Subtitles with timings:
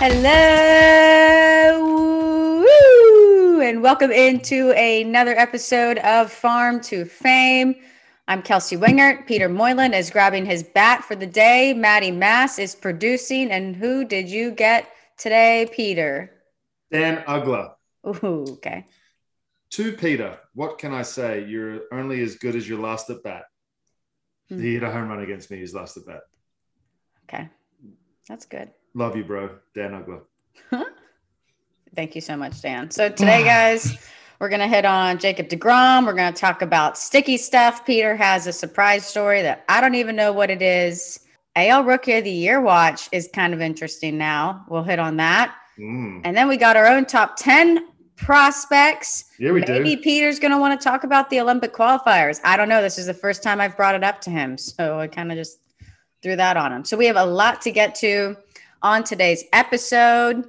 [0.00, 1.80] Hello,
[2.60, 3.60] Woo!
[3.60, 7.74] and welcome into another episode of Farm to Fame.
[8.28, 9.26] I'm Kelsey Wingert.
[9.26, 11.74] Peter Moylan is grabbing his bat for the day.
[11.74, 13.50] Maddie Mass is producing.
[13.50, 16.30] And who did you get today, Peter?
[16.92, 17.72] Dan Uggla.
[18.06, 18.86] Ooh, okay.
[19.70, 21.44] To Peter, what can I say?
[21.44, 23.46] You're only as good as your last at bat.
[24.48, 24.62] Hmm.
[24.62, 26.20] He hit a home run against me his last at bat.
[27.24, 27.48] Okay.
[28.28, 28.70] That's good.
[28.98, 29.48] Love you, bro.
[29.76, 30.86] Dan Uggla.
[31.94, 32.90] Thank you so much, Dan.
[32.90, 33.96] So today, guys,
[34.40, 36.04] we're going to hit on Jacob DeGrom.
[36.04, 37.86] We're going to talk about sticky stuff.
[37.86, 41.20] Peter has a surprise story that I don't even know what it is.
[41.54, 44.64] AL Rookie of the Year watch is kind of interesting now.
[44.68, 45.54] We'll hit on that.
[45.78, 46.22] Mm.
[46.24, 49.26] And then we got our own top 10 prospects.
[49.38, 49.80] Yeah, we did.
[49.80, 50.02] Maybe do.
[50.02, 52.40] Peter's going to want to talk about the Olympic qualifiers.
[52.42, 52.82] I don't know.
[52.82, 54.58] This is the first time I've brought it up to him.
[54.58, 55.60] So I kind of just
[56.22, 56.84] threw that on him.
[56.84, 58.36] So we have a lot to get to
[58.82, 60.46] on today's episode.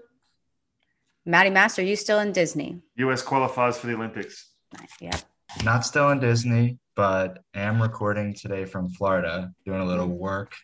[1.25, 2.81] Maddie Master, are you still in Disney?
[2.97, 4.49] US qualifies for the Olympics.
[4.77, 4.89] Nice.
[4.99, 5.22] Yep.
[5.63, 10.55] Not still in Disney, but am recording today from Florida, doing a little work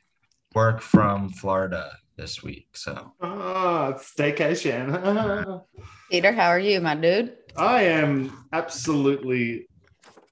[0.53, 2.69] work from Florida this week.
[2.73, 5.61] So Ah, staycation.
[6.11, 7.35] Peter, how are you, my dude?
[7.57, 9.67] I am absolutely,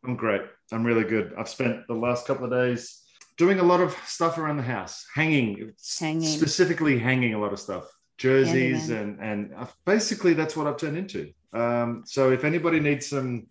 [0.05, 0.41] I'm great.
[0.71, 1.33] I'm really good.
[1.37, 3.02] I've spent the last couple of days
[3.37, 6.21] doing a lot of stuff around the house, hanging, Hanging.
[6.27, 7.85] specifically hanging a lot of stuff,
[8.17, 9.53] jerseys, and and
[9.85, 11.31] basically that's what I've turned into.
[11.53, 13.47] Um, so if anybody needs some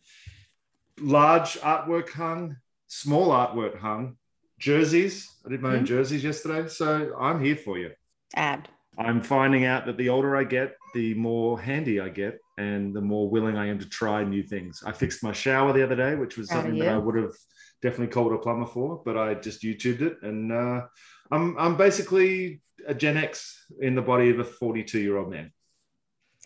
[1.00, 2.56] large artwork hung,
[2.88, 4.16] small artwork hung,
[4.58, 5.86] jerseys, I did my own Mhm.
[5.86, 7.92] jerseys yesterday, so I'm here for you.
[8.34, 8.68] Ad.
[8.98, 13.00] I'm finding out that the older I get, the more handy I get, and the
[13.00, 14.82] more willing I am to try new things.
[14.86, 16.94] I fixed my shower the other day, which was something that.
[16.94, 17.34] I would have
[17.82, 20.82] definitely called a plumber for, but I just YouTubed it, and uh,
[21.30, 25.52] I'm I'm basically a Gen X in the body of a 42 year old man.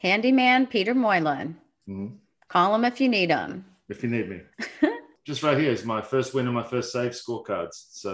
[0.02, 1.56] Handyman Peter Moylan.
[1.88, 2.16] Mhm.
[2.48, 3.64] Call him if you need him.
[3.88, 4.41] If you need me,
[5.26, 7.76] just right here is my first win and my first save scorecards.
[7.91, 8.12] So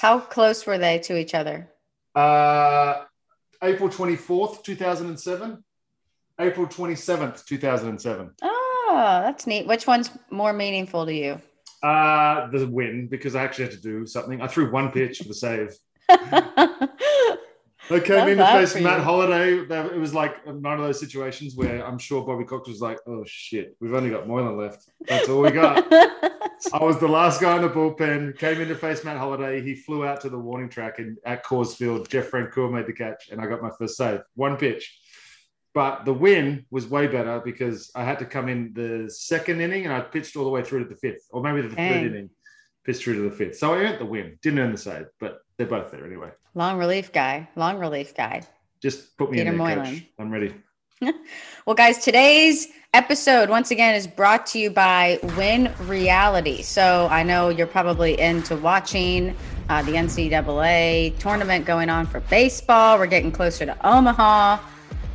[0.00, 1.68] How close were they to each other?
[2.14, 3.04] uh,
[3.62, 5.62] April 24th, 2007.
[6.40, 8.30] April 27th, 2007.
[8.42, 9.66] Oh, that's neat.
[9.66, 11.40] Which one's more meaningful to you?
[11.82, 14.40] Uh, the win because I actually had to do something.
[14.42, 15.74] I threw one pitch for the save.
[17.92, 19.00] I came Love in to face Matt.
[19.00, 19.58] Holliday.
[19.58, 23.24] It was like one of those situations where I'm sure Bobby Cox was like, "Oh
[23.26, 24.88] shit, we've only got Moylan left.
[25.08, 25.86] That's all we got."
[26.72, 28.38] I was the last guy in the bullpen.
[28.38, 29.62] Came in to face Matt Holliday.
[29.62, 32.92] He flew out to the warning track, and at Coors Field, Jeff Francoeur made the
[32.92, 34.20] catch, and I got my first save.
[34.34, 34.99] One pitch.
[35.72, 39.84] But the win was way better because I had to come in the second inning
[39.84, 41.92] and I pitched all the way through to the fifth, or maybe the Dang.
[41.92, 42.30] third inning,
[42.84, 43.56] pitched through to the fifth.
[43.58, 44.36] So I earned the win.
[44.42, 46.30] Didn't earn the save, but they're both there anyway.
[46.54, 47.48] Long relief guy.
[47.54, 48.42] Long relief guy.
[48.82, 49.94] Just put me Peter in there, Moylan.
[49.94, 50.04] coach.
[50.18, 50.54] I'm ready.
[51.66, 56.62] Well, guys, today's episode, once again, is brought to you by Win Reality.
[56.62, 59.36] So I know you're probably into watching
[59.68, 62.98] uh, the NCAA tournament going on for baseball.
[62.98, 64.58] We're getting closer to Omaha.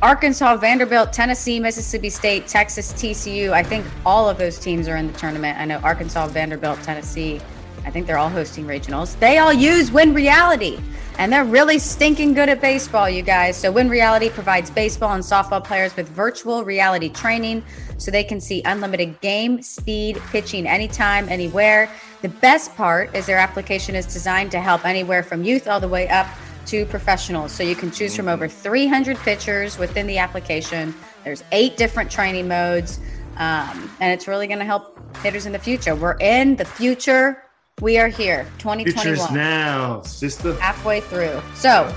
[0.02, 3.52] Arkansas, Vanderbilt, Tennessee, Mississippi State, Texas, TCU.
[3.52, 5.58] I think all of those teams are in the tournament.
[5.58, 7.40] I know Arkansas, Vanderbilt, Tennessee.
[7.86, 9.18] I think they're all hosting regionals.
[9.20, 10.78] They all use Win Reality,
[11.18, 13.56] and they're really stinking good at baseball, you guys.
[13.56, 17.64] So, Win Reality provides baseball and softball players with virtual reality training
[17.96, 21.90] so they can see unlimited game, speed, pitching anytime, anywhere.
[22.20, 25.88] The best part is their application is designed to help anywhere from youth all the
[25.88, 26.26] way up
[26.66, 27.52] to professionals.
[27.52, 30.94] So you can choose from over 300 pitchers within the application.
[31.24, 32.98] There's eight different training modes,
[33.36, 35.94] um, and it's really going to help hitters in the future.
[35.94, 37.42] We're in the future.
[37.80, 40.54] We are here, 2021 Futures now, sister.
[40.54, 41.42] halfway through.
[41.54, 41.94] So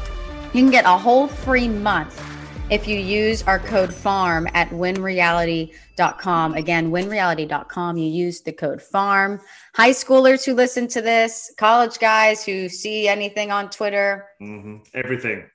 [0.53, 2.22] you can get a whole free month
[2.69, 6.53] if you use our code FARM at winreality.com.
[6.53, 7.97] Again, winreality.com.
[7.97, 9.40] You use the code FARM.
[9.75, 15.46] High schoolers who listen to this, college guys who see anything on Twitter, hmm Everything.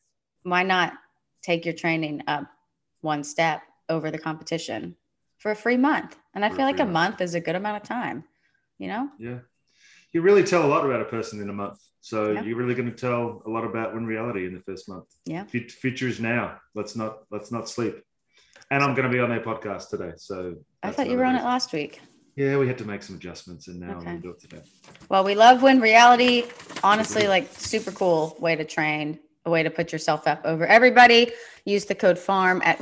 [0.43, 0.95] why not
[1.43, 2.47] take your training up
[3.03, 4.97] one step over the competition
[5.39, 6.17] for a free month?
[6.35, 6.93] And I For feel like a month.
[6.93, 8.25] month is a good amount of time,
[8.79, 9.09] you know?
[9.19, 9.39] Yeah.
[10.15, 11.81] You really tell a lot about a person in a month.
[12.01, 12.43] So Yeah.
[12.45, 15.07] you're really going to tell a lot about Win Reality in the first month.
[15.27, 15.45] Yeah.
[15.45, 16.59] Fut- Futures now.
[16.75, 17.97] Let's not let's not sleep.
[18.71, 20.13] And I'm going to be on their podcast today.
[20.17, 22.01] So I thought you were on it last week.
[22.37, 24.05] Yeah, we had to make some adjustments, and now I'm Okay.
[24.07, 24.63] going to do it today.
[25.09, 26.45] Well, we love Win Reality.
[26.83, 31.33] Honestly, like super cool way to train, a way to put yourself up over everybody.
[31.65, 32.81] Use the code FARM at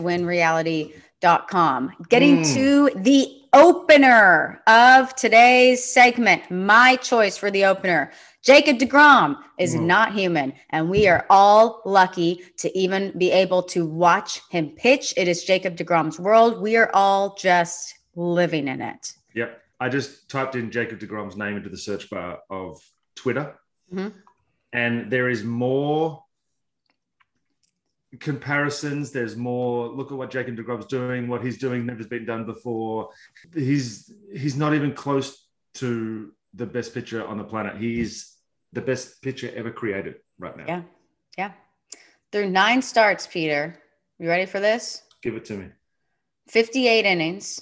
[1.22, 1.92] winreality.com.
[2.08, 2.54] Getting Mm.
[2.54, 8.10] to the opener of today's segment, my choice for the opener.
[8.42, 9.82] Jacob DeGrom is Whoa.
[9.82, 15.14] not human, and we are all lucky to even be able to watch him pitch.
[15.16, 16.60] It is Jacob DeGrom's world.
[16.60, 19.12] We are all just living in it.
[19.34, 19.60] Yep.
[19.80, 22.80] I just typed in Jacob DeGrom's name into the search bar of
[23.14, 23.54] Twitter,
[23.92, 24.12] Mhm.
[24.72, 26.24] and there is more
[28.20, 29.10] comparisons.
[29.10, 29.88] There's more.
[29.88, 31.28] Look at what Jacob DeGrom's doing.
[31.28, 33.10] What he's doing never's been done before.
[33.54, 37.76] He's he's not even close to the best pitcher on the planet.
[37.76, 38.34] He is
[38.72, 40.64] the best pitcher ever created right now.
[40.66, 40.82] Yeah.
[41.38, 41.52] Yeah.
[42.30, 43.78] Through nine starts, Peter.
[44.18, 45.02] You ready for this?
[45.22, 45.68] Give it to me.
[46.48, 47.60] 58 innings,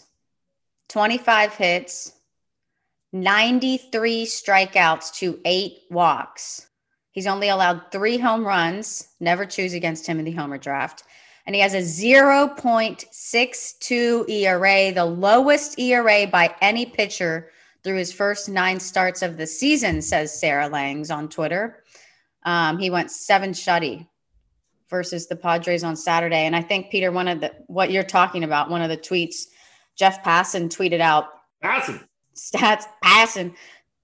[0.88, 2.12] 25 hits,
[3.12, 6.67] 93 strikeouts to eight walks.
[7.12, 11.03] He's only allowed three home runs, never choose against him in the homer draft.
[11.47, 17.51] And he has a 0.62 ERA, the lowest ERA by any pitcher
[17.83, 21.83] through his first nine starts of the season, says Sarah Langs on Twitter.
[22.45, 24.07] Um, he went seven shutty
[24.89, 26.47] versus the Padres on Saturday.
[26.47, 29.47] And I think, Peter, one of the what you're talking about, one of the tweets,
[29.97, 31.27] Jeff Passan tweeted out
[31.62, 32.01] Awesome.
[32.35, 33.55] stats passing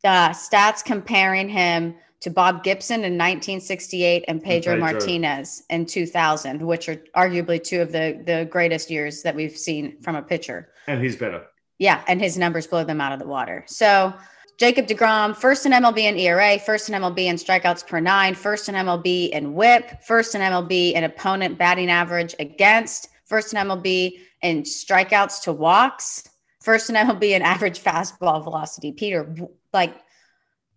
[0.04, 4.80] uh, stats comparing him to Bob Gibson in 1968 and Pedro, Pedro.
[4.80, 10.00] Martinez in 2000, which are arguably two of the the greatest years that we've seen
[10.00, 10.70] from a pitcher.
[10.86, 11.46] And he's better.
[11.78, 13.64] Yeah, and his numbers blow them out of the water.
[13.66, 14.14] So
[14.58, 18.70] Jacob DeGrom, first in MLB in ERA, first in MLB in strikeouts per nine, first
[18.70, 24.18] in MLB in WHIP, first in MLB in opponent batting average against, first in MLB
[24.40, 26.26] in strikeouts to walks,
[26.62, 28.92] first in MLB in average fastball velocity.
[28.92, 29.34] Peter,
[29.74, 29.94] like,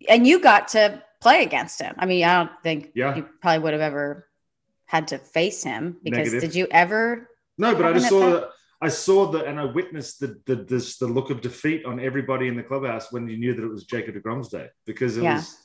[0.08, 1.94] and you got to play against him.
[1.98, 3.14] I mean, I don't think Yeah.
[3.16, 4.26] you probably would have ever
[4.86, 6.40] had to face him because Negative.
[6.40, 7.28] did you ever?
[7.58, 8.48] No, but I just saw the,
[8.80, 12.48] I saw the and I witnessed the the this the look of defeat on everybody
[12.48, 15.36] in the clubhouse when you knew that it was Jacob DeGrom's day because it Yeah.
[15.36, 15.56] was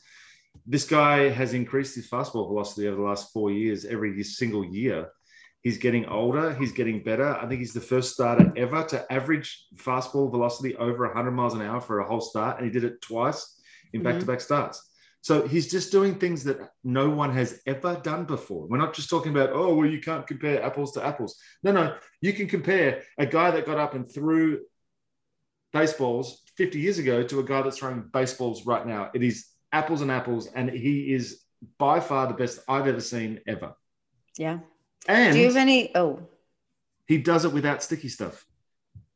[0.66, 5.10] this guy has increased his fastball velocity over the last four years every single year.
[5.62, 6.54] He's getting older.
[6.54, 7.28] He's getting better.
[7.42, 11.62] I think he's the first starter ever to average fastball velocity over 100 miles an
[11.62, 13.60] hour for a whole start, and he did it twice
[13.94, 14.04] in Mhm.
[14.04, 14.92] back-to-back starts.
[15.26, 18.68] So he's just doing things that no one has ever done before.
[18.68, 21.36] We're not just talking about, oh, well, you can't compare apples to apples.
[21.64, 24.60] No, no, you can compare a guy that got up and threw
[25.74, 29.10] baseballs 50 years ago to a guy that's throwing baseballs right now.
[29.16, 31.42] It is apples and apples, and he is
[31.80, 33.74] by far the best I've ever seen ever.
[34.38, 34.60] Yeah.
[35.08, 35.90] And Do you have any?
[35.96, 36.20] Oh,
[37.08, 38.46] he does it without sticky stuff.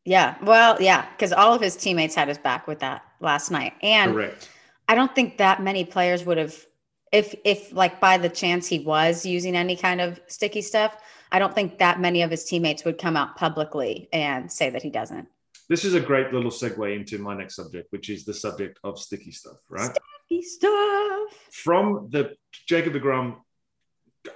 [0.05, 0.37] Yeah.
[0.41, 3.73] Well, yeah, because all of his teammates had his back with that last night.
[3.83, 4.49] And Correct.
[4.89, 6.65] I don't think that many players would have
[7.11, 10.97] if if like by the chance he was using any kind of sticky stuff,
[11.31, 14.81] I don't think that many of his teammates would come out publicly and say that
[14.81, 15.27] he doesn't.
[15.69, 18.97] This is a great little segue into my next subject, which is the subject of
[18.97, 19.95] sticky stuff, right?
[20.25, 21.31] Sticky stuff.
[21.51, 22.35] from the
[22.67, 23.37] Jacob DeGrom,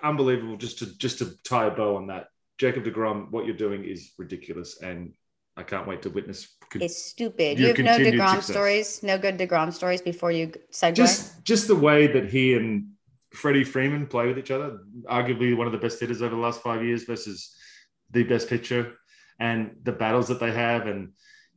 [0.03, 0.57] unbelievable.
[0.57, 2.27] Just to just to tie a bow on that,
[2.59, 5.13] Jacob DeGrom, what you're doing is ridiculous, and
[5.55, 6.47] I can't wait to witness.
[6.75, 7.59] It's stupid.
[7.59, 8.47] You have no DeGrom success.
[8.47, 10.95] stories, no good DeGrom stories before you segue.
[10.95, 12.89] Just just the way that he and
[13.33, 16.61] Freddie Freeman play with each other, arguably one of the best hitters over the last
[16.61, 17.55] five years versus
[18.09, 18.93] the best pitcher,
[19.39, 21.09] and the battles that they have, and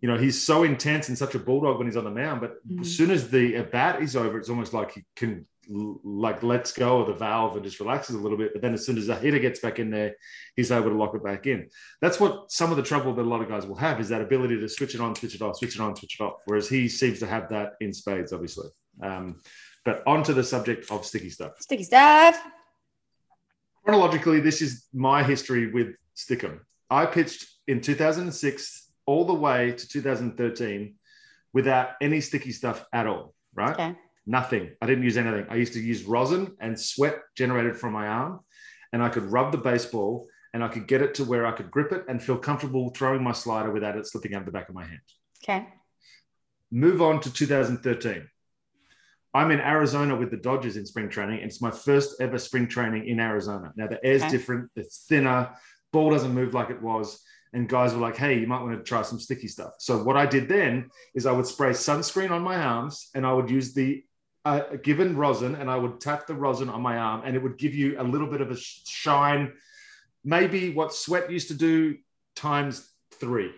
[0.02, 2.56] you know he's so intense and such a bulldog when he's on the mound, but
[2.68, 2.80] Mhm.
[2.82, 6.72] as soon as the at bat is over, it's almost like he can like lets
[6.72, 8.52] go of the valve and just relaxes a little bit.
[8.52, 10.14] But then as soon as the hitter gets back in there,
[10.54, 11.68] he's able to lock it back in.
[12.00, 14.20] That's what some of the trouble that a lot of guys will have is that
[14.20, 16.34] ability to switch it on, switch it off, switch it on, switch it off.
[16.44, 18.68] Whereas he seems to have that in spades, obviously.
[19.02, 19.40] Um,
[19.84, 21.60] but on to the subject of sticky stuff.
[21.60, 22.40] sticky stuff.
[23.84, 26.60] Chronologically, this is my history with Stickum.
[26.90, 30.94] I pitched in 2006 all the way to 2013
[31.52, 33.72] without any sticky stuff at all, right?
[33.72, 33.96] Okay.
[34.26, 34.72] Nothing.
[34.82, 35.46] I didn't use anything.
[35.48, 38.40] I used to use rosin and sweat generated from my arm,
[38.92, 41.70] and I could rub the baseball and I could get it to where I could
[41.70, 44.68] grip it and feel comfortable throwing my slider without it slipping out of the back
[44.70, 45.00] of my hand.
[45.44, 45.68] Okay.
[46.70, 48.26] Move on to 2013.
[49.34, 51.40] I'm in Arizona with the Dodgers in spring training.
[51.42, 53.70] and It's my first ever spring training in Arizona.
[53.76, 54.30] Now the air's Okay.
[54.30, 55.50] different, it's thinner,
[55.92, 57.22] ball doesn't move like it was.
[57.52, 59.72] And guys were like, hey, you might want to try some sticky stuff.
[59.78, 63.32] So what I did then is I would spray sunscreen on my arms and I
[63.34, 64.02] would use the
[64.46, 67.58] uh, given rosin and I would tap the rosin on my arm and it would
[67.58, 69.52] give you a little bit of a shine,
[70.24, 71.96] maybe what sweat used to do
[72.36, 72.88] times
[73.20, 73.50] three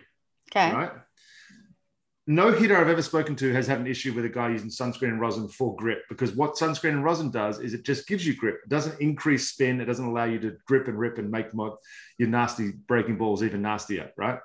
[0.51, 0.73] Okay.
[0.73, 0.91] right?
[2.25, 5.09] No hitter I've ever spoken to has had an issue with a guy using sunscreen
[5.13, 8.33] and rosin for grip because what sunscreen and rosin does is it just gives you
[8.35, 8.57] grip.
[8.63, 9.81] It doesn't increase spin.
[9.81, 11.77] It doesn't allow you to grip and rip and make mo-
[12.17, 14.39] your nasty breaking balls even nastier, right?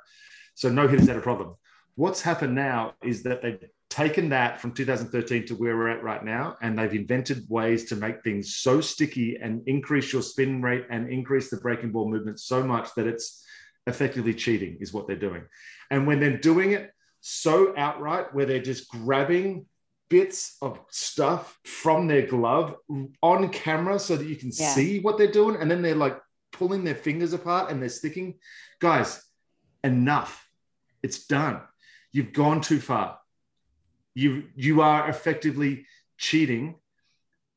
[0.54, 1.54] So no hitters had a problem.
[1.94, 6.24] What's happened now is that they've taken that from 2013 to where we're at right
[6.24, 10.84] now, and they've invented ways to make things so sticky and increase your spin rate
[10.90, 13.46] and increase the breaking ball movement so much that it's
[13.86, 15.44] effectively cheating, is what they're doing.
[15.92, 19.66] And when they're doing it so outright, where they're just grabbing
[20.10, 22.74] bits of stuff from their glove
[23.22, 24.74] on camera so that you can Yeah.
[24.74, 26.20] see what they're doing, and then they're like
[26.50, 28.40] pulling their fingers apart and they're sticking.
[28.80, 29.22] Guys,
[29.84, 30.50] enough.
[31.00, 31.60] It's done.
[32.10, 33.18] You've gone too far.
[34.14, 36.76] You you are effectively cheating,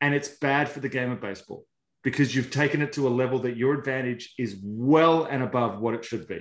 [0.02, 1.66] and it's bad for the game of baseball
[2.04, 5.94] because you've taken it to a level that your advantage is well and above what
[5.94, 6.40] it should be.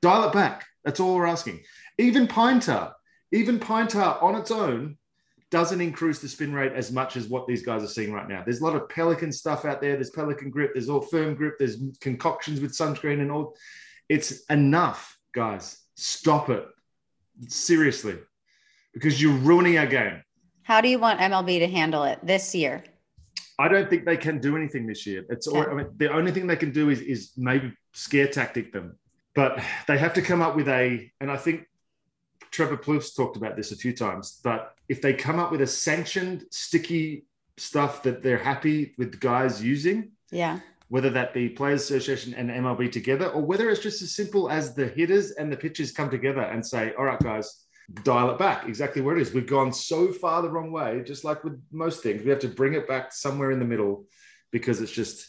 [0.00, 0.64] Dial it back.
[0.84, 1.60] That's all we're asking.
[1.98, 2.94] Even pine tar,
[3.32, 4.96] even pine tar on its own
[5.50, 8.42] doesn't increase the spin rate as much as what these guys are seeing right now.
[8.44, 9.94] There's a lot of Pelican stuff out there.
[9.94, 10.72] There's Pelican grip.
[10.72, 11.54] There's all firm grip.
[11.58, 13.54] There's concoctions with sunscreen and all.
[14.08, 15.80] It's enough, guys.
[15.94, 16.66] Stop it.
[17.48, 18.18] Seriously,
[18.94, 20.22] because you're ruining our game.
[20.62, 22.82] How do you want MLB to handle it this year?
[23.58, 25.24] I don't think they can do anything this year.
[25.28, 28.72] It's all, I mean, the only thing they can do is is maybe scare tactic
[28.72, 28.96] them,
[29.34, 31.10] but they have to come up with a.
[31.20, 31.66] And I think
[32.50, 34.40] Trevor Plouffe's talked about this a few times.
[34.42, 39.62] But if they come up with a sanctioned sticky stuff that they're happy with guys
[39.62, 40.58] using, Yeah.
[40.88, 44.74] whether that be Players Association and MLB together, or whether it's just as simple as
[44.74, 47.63] the hitters and the pitchers come together and say, "All right, guys."
[48.02, 49.34] Dial it back exactly where it is.
[49.34, 52.22] We've gone so far the wrong way, just like with most things.
[52.22, 54.06] We have to bring it back somewhere in the middle
[54.50, 55.28] because it's just,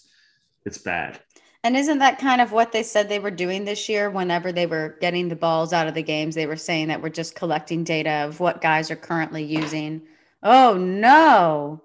[0.66, 1.20] it's bad.
[1.66, 4.10] And isn't that kind of what they said they were doing this year?
[4.10, 7.10] Whenever they were getting the balls out of the games, they were saying that we're
[7.10, 10.04] just collecting data of what guys are currently using.
[10.44, 11.82] Oh no.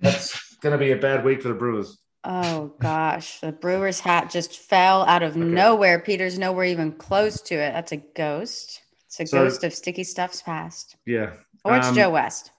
[0.00, 1.96] That's going to be a bad week for the Brewers.
[2.24, 3.40] Oh gosh.
[3.40, 5.40] The Brewers hat just fell out of Okay.
[5.40, 6.00] nowhere.
[6.00, 7.72] Peter's nowhere even close to it.
[7.72, 8.82] That's a ghost.
[9.08, 10.96] It's a So- ghost of sticky stuff's past.
[11.06, 11.32] Yeah,
[11.64, 12.52] Or it's Um, Joe West.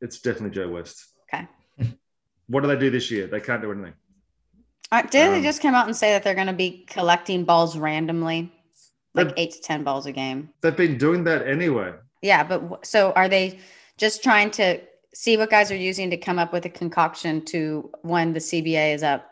[0.00, 1.06] it's definitely Joe West.
[1.32, 1.46] Okay.
[2.48, 3.26] What do they do this year?
[3.28, 3.94] They can't do anything.
[4.90, 7.44] Uh, did they um, just come out and say that they're going to be collecting
[7.44, 8.52] balls randomly,
[9.14, 10.50] like eight to ten balls a game?
[10.60, 11.94] They've been doing that anyway.
[12.20, 13.58] Yeah, but w- so are they
[13.96, 14.80] just trying to
[15.14, 18.92] see what guys are using to come up with a concoction to when the CBA
[18.92, 19.30] is up,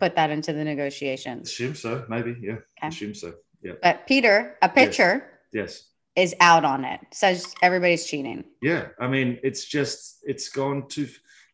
[0.00, 1.50] put that into the negotiations?
[1.50, 2.34] Assume so, maybe.
[2.40, 2.88] Yeah, Okay.
[2.88, 3.34] assume so.
[3.62, 3.74] Yeah.
[3.80, 5.84] But Peter, a pitcher, Yes.
[6.16, 7.00] is out on it.
[7.12, 8.44] Says everybody's cheating.
[8.62, 11.08] Yeah, I mean, it's just it's gone to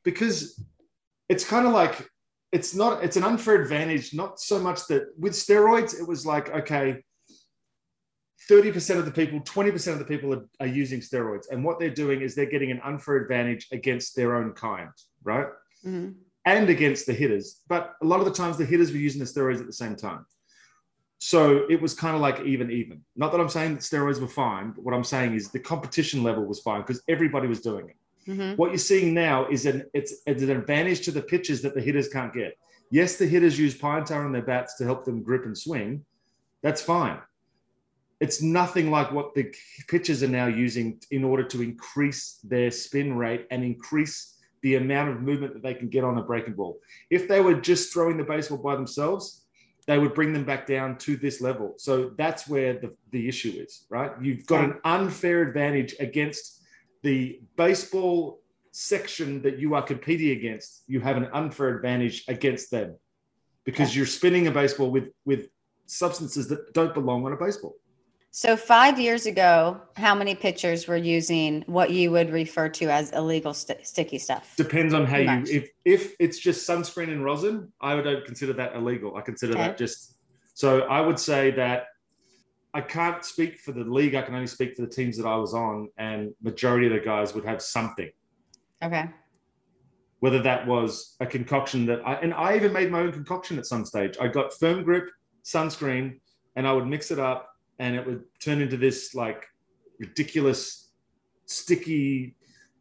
[0.04, 0.62] because
[1.28, 2.08] it's kind of like
[2.52, 4.14] it's not it's an unfair advantage.
[4.14, 7.02] Not so much that with steroids, it was like okay,
[8.48, 11.64] thirty percent of the people, twenty percent of the people are, are using steroids, and
[11.64, 14.90] what they're doing is they're getting an unfair advantage against their own kind,
[15.24, 15.48] right?
[15.84, 16.14] Mhm.
[16.46, 17.60] and against the hitters.
[17.68, 19.94] But a lot of the times the hitters were using the steroids at the same
[19.96, 20.24] time.
[21.18, 23.00] So it was kind of like even, even.
[23.16, 26.22] Not that I'm saying that steroids were fine, but what I'm saying is the competition
[26.22, 27.96] level was fine because everybody was doing it.
[28.30, 28.56] Mhm.
[28.56, 31.80] What you're seeing now is an it's, it's an advantage to the pitchers that the
[31.80, 32.58] hitters can't get.
[32.90, 36.04] Yes, the hitters use pine tar on their bats to help them grip and swing.
[36.62, 37.18] That's fine.
[38.20, 39.54] It's nothing like what the
[39.88, 45.10] pitchers are now using in order to increase their spin rate and increase the amount
[45.10, 46.80] of movement that they can get on a breaking ball.
[47.10, 49.45] If they were just throwing the baseball by themselves,
[49.86, 51.74] they would bring them back down to this level.
[51.78, 54.10] So that's where the, the issue is, right?
[54.20, 56.62] You've got an unfair advantage against
[57.02, 58.40] the baseball
[58.72, 60.82] section that you are competing against.
[60.88, 62.96] You have an unfair advantage against them
[63.64, 65.48] because you're spinning a baseball with with
[65.86, 67.76] substances that don't belong on a baseball.
[68.36, 73.10] So five years ago, how many pitchers were using what you would refer to as
[73.12, 74.52] illegal st- sticky stuff?
[74.58, 78.76] Depends on how you if if it's just sunscreen and rosin, I don't consider that
[78.76, 79.16] illegal.
[79.16, 79.62] I consider Okay.
[79.62, 80.18] that just
[80.52, 81.86] so I would say that
[82.74, 84.14] I can't speak for the league.
[84.14, 87.00] I can only speak for the teams that I was on, and majority of the
[87.00, 88.10] guys would have something.
[88.82, 89.08] Okay.
[90.20, 93.64] Whether that was a concoction that I and I even made my own concoction at
[93.64, 94.18] some stage.
[94.20, 95.08] I got firm grip
[95.42, 96.20] sunscreen,
[96.54, 99.46] and I would mix it up, and it would turn into this like
[99.98, 100.90] ridiculous
[101.46, 102.34] sticky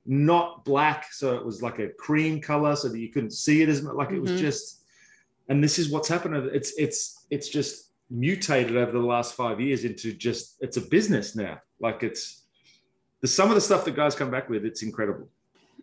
[0.05, 3.69] not black so it was like a cream color so that you couldn't see it
[3.69, 4.39] as much like it was Mhm.
[4.39, 4.83] just
[5.49, 9.83] and this is what's happened it's it's it's just mutated over the last five years
[9.83, 12.43] into just it's a business now like it's
[13.21, 15.27] the some of the stuff that guys come back with it's incredible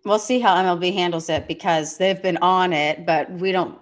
[0.04, 3.78] We'll see how MLB handles it because they've been on it, but we don't.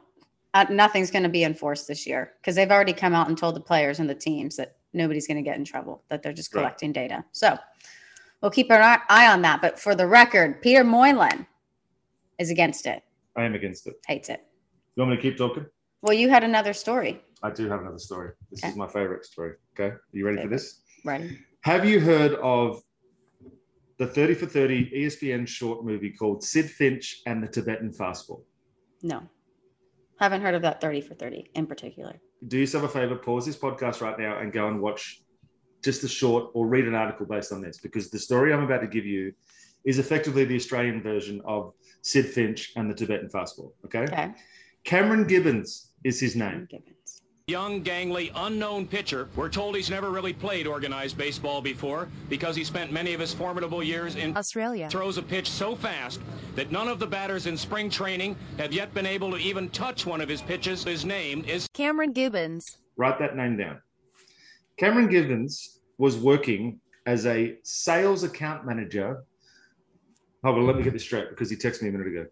[0.52, 3.56] Uh, nothing's going to be enforced this year because they've already come out and told
[3.56, 6.04] the players and the teams that nobody's going to get in trouble.
[6.08, 6.62] That they're just Right.
[6.62, 7.24] collecting data.
[7.32, 7.58] So
[8.40, 9.60] we'll keep an eye- eye on that.
[9.62, 11.46] But for the record, Peter Moylan
[12.38, 13.02] is against it.
[13.36, 14.40] i am against it Hates it.
[14.96, 15.64] you want me to keep talking
[16.02, 17.22] Well, you had another story.
[17.42, 18.70] i do have another story this Okay.
[18.70, 21.38] is my favorite story okay are you ready for this Ready?
[21.62, 22.82] have you heard of
[23.98, 28.42] the 30 for 30 ESPN short movie called Sidd Finch and the Tibetan Fastball?
[29.02, 29.28] No.
[30.18, 32.18] Haven't heard of that 30 for 30 in particular.
[32.46, 35.22] Do yourself a favor, pause this podcast right now and go and watch
[35.82, 38.80] just a short or read an article based on this because the story I'm about
[38.80, 39.32] to give you
[39.84, 43.72] is effectively the Australian version of Sidd Finch and the Tibetan Fastball.
[43.84, 44.02] Okay.
[44.02, 44.32] Okay.
[44.84, 46.66] Cameron Gibbons is his name.
[46.70, 46.96] Gibbons.
[47.50, 49.28] Young, gangly, unknown pitcher.
[49.34, 53.34] We're told he's never really played organized baseball before because he spent many of his
[53.34, 54.88] formidable years in Australia.
[54.88, 56.20] throws a pitch so fast
[56.54, 60.06] that none of the batters in spring training have yet been able to even touch
[60.06, 60.84] one of his pitches.
[60.84, 62.78] His name is Cameron Gibbons.
[62.96, 63.80] Write that name down.
[64.78, 69.24] Cameron Gibbons was working as a sales account manager.
[70.44, 72.26] Oh, well, let me get this straight because he texted me a minute ago.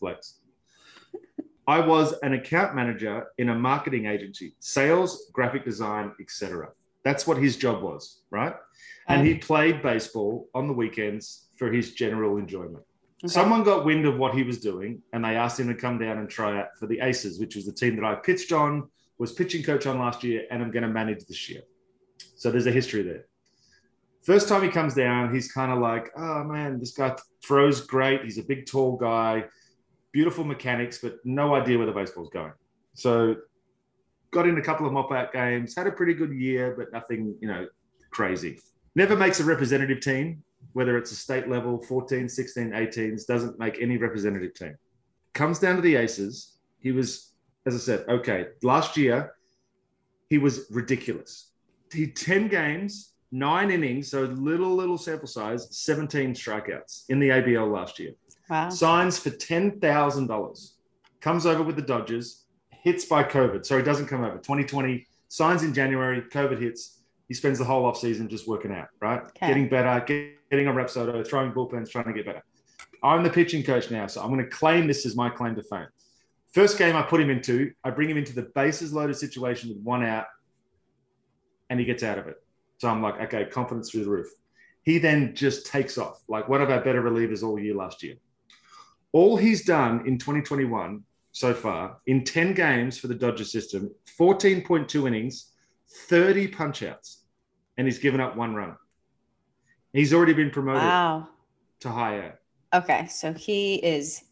[0.00, 0.38] Flex.
[1.66, 6.68] I was an account manager in a marketing agency, sales, graphic design, etc.
[7.04, 8.54] That's what his job was, right?
[9.08, 12.84] And he played baseball on the weekends for his general enjoyment.
[13.24, 13.32] Okay.
[13.32, 16.18] Someone got wind of what he was doing and they asked him to come down
[16.18, 19.32] and try out for the Aces, which was the team that I pitched on, was
[19.32, 21.62] pitching coach on last year, and I'm going to manage this year.
[22.36, 23.26] So there's a history there.
[24.22, 28.22] First time he comes down, he's kind of like, oh man, this guy throws great.
[28.22, 29.44] He's a big, tall guy,
[30.16, 32.54] beautiful mechanics, but no idea where the baseball's going.
[32.94, 33.36] So
[34.30, 37.34] got in a couple of mop out games, had a pretty good year, but nothing,
[37.42, 37.66] you know,
[38.12, 38.58] crazy.
[38.94, 40.42] Never makes a representative team,
[40.72, 44.74] whether it's a state level, 14, 16, 18s, doesn't make any representative team.
[45.34, 46.56] Comes down to the Aces.
[46.80, 47.34] He was,
[47.66, 48.46] as I said, okay.
[48.62, 49.34] Last year,
[50.30, 51.50] he was ridiculous.
[51.92, 57.70] He 10 games, nine innings, so little, little sample size, 17 strikeouts in the ABL
[57.70, 58.12] last year.
[58.48, 58.68] Wow.
[58.68, 60.70] Signs for $10,000.
[61.20, 63.66] Comes over with the Dodgers, hits by COVID.
[63.66, 64.36] So he doesn't come over.
[64.36, 67.02] 2020, signs in January, COVID hits.
[67.28, 69.20] He spends the whole offseason just working out, right?
[69.22, 69.48] Okay.
[69.48, 72.42] Getting better, get- getting on Rapsodo, throwing bullpens, trying to get better.
[73.02, 75.62] I'm the pitching coach now, so I'm going to claim this as my claim to
[75.62, 75.88] fame.
[76.52, 79.78] First game I put him into, I bring him into the bases loaded situation with
[79.78, 80.26] one out,
[81.68, 82.36] and he gets out of it.
[82.78, 84.28] So I'm like, okay, confidence through the roof.
[84.82, 88.14] He then just takes off, like one of our better relievers all year last year.
[89.16, 91.02] All he's done in 2021
[91.32, 95.52] so far, in 10 games for the Dodger system, 14.2 innings,
[96.08, 97.24] 30 punch outs,
[97.78, 98.76] and he's given up one run.
[99.94, 101.28] He's already been promoted Wow.
[101.80, 102.32] to high A.
[102.74, 103.06] Okay.
[103.06, 104.24] So he is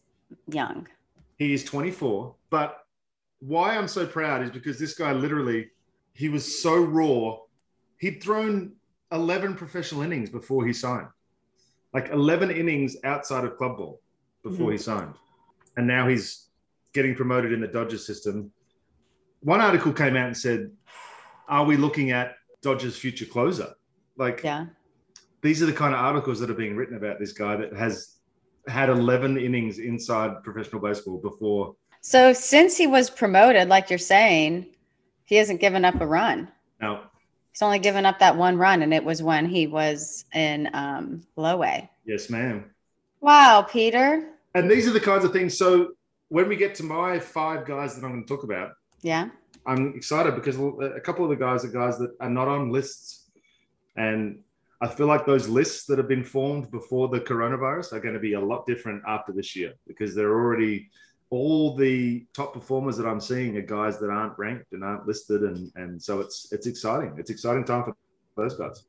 [0.49, 0.87] young.
[1.39, 2.35] He is 24.
[2.51, 2.77] But
[3.39, 5.71] why I'm so proud is because this guy literally,
[6.13, 7.39] he was so raw.
[7.97, 8.73] He'd thrown
[9.11, 11.09] 11 professional innings before he signed,
[11.95, 14.03] like 11 innings outside of club ball
[14.45, 15.15] before he signed.
[15.77, 16.47] And now he's
[16.93, 18.53] getting promoted in the Dodgers system.
[19.41, 20.71] One article came out and said,
[21.49, 23.75] Are we looking at Dodgers' future closer?
[24.17, 24.67] Like, Yeah.
[25.43, 28.17] these are the kind of articles that are being written about this guy that has
[28.69, 31.75] had 11 innings inside professional baseball before.
[32.01, 34.67] So since he was promoted, like you're saying,
[35.25, 36.49] he hasn't given up a run.
[36.81, 37.01] No.
[37.51, 41.23] He's only given up that one run, and it was when he was in um,
[41.37, 41.89] low A.
[42.05, 42.71] yes, ma'am.
[43.21, 44.29] Wow, Peter.
[44.55, 45.59] And these are the kinds of things.
[45.59, 45.93] So
[46.29, 49.29] when we get to my five guys that I'm going to talk about, Yeah.
[49.67, 53.31] I'm excited because a couple of the guys are guys that are not on lists.
[53.97, 54.41] And
[54.83, 58.21] I feel like those lists that have been formed before the coronavirus are going to
[58.21, 60.91] be a lot different after this year because they're already
[61.31, 65.43] all the top performers that I'm seeing are guys that aren't ranked and aren't listed.
[65.43, 67.15] And, and so it's it's exciting.
[67.19, 67.97] It's exciting time for
[68.37, 68.85] those guys.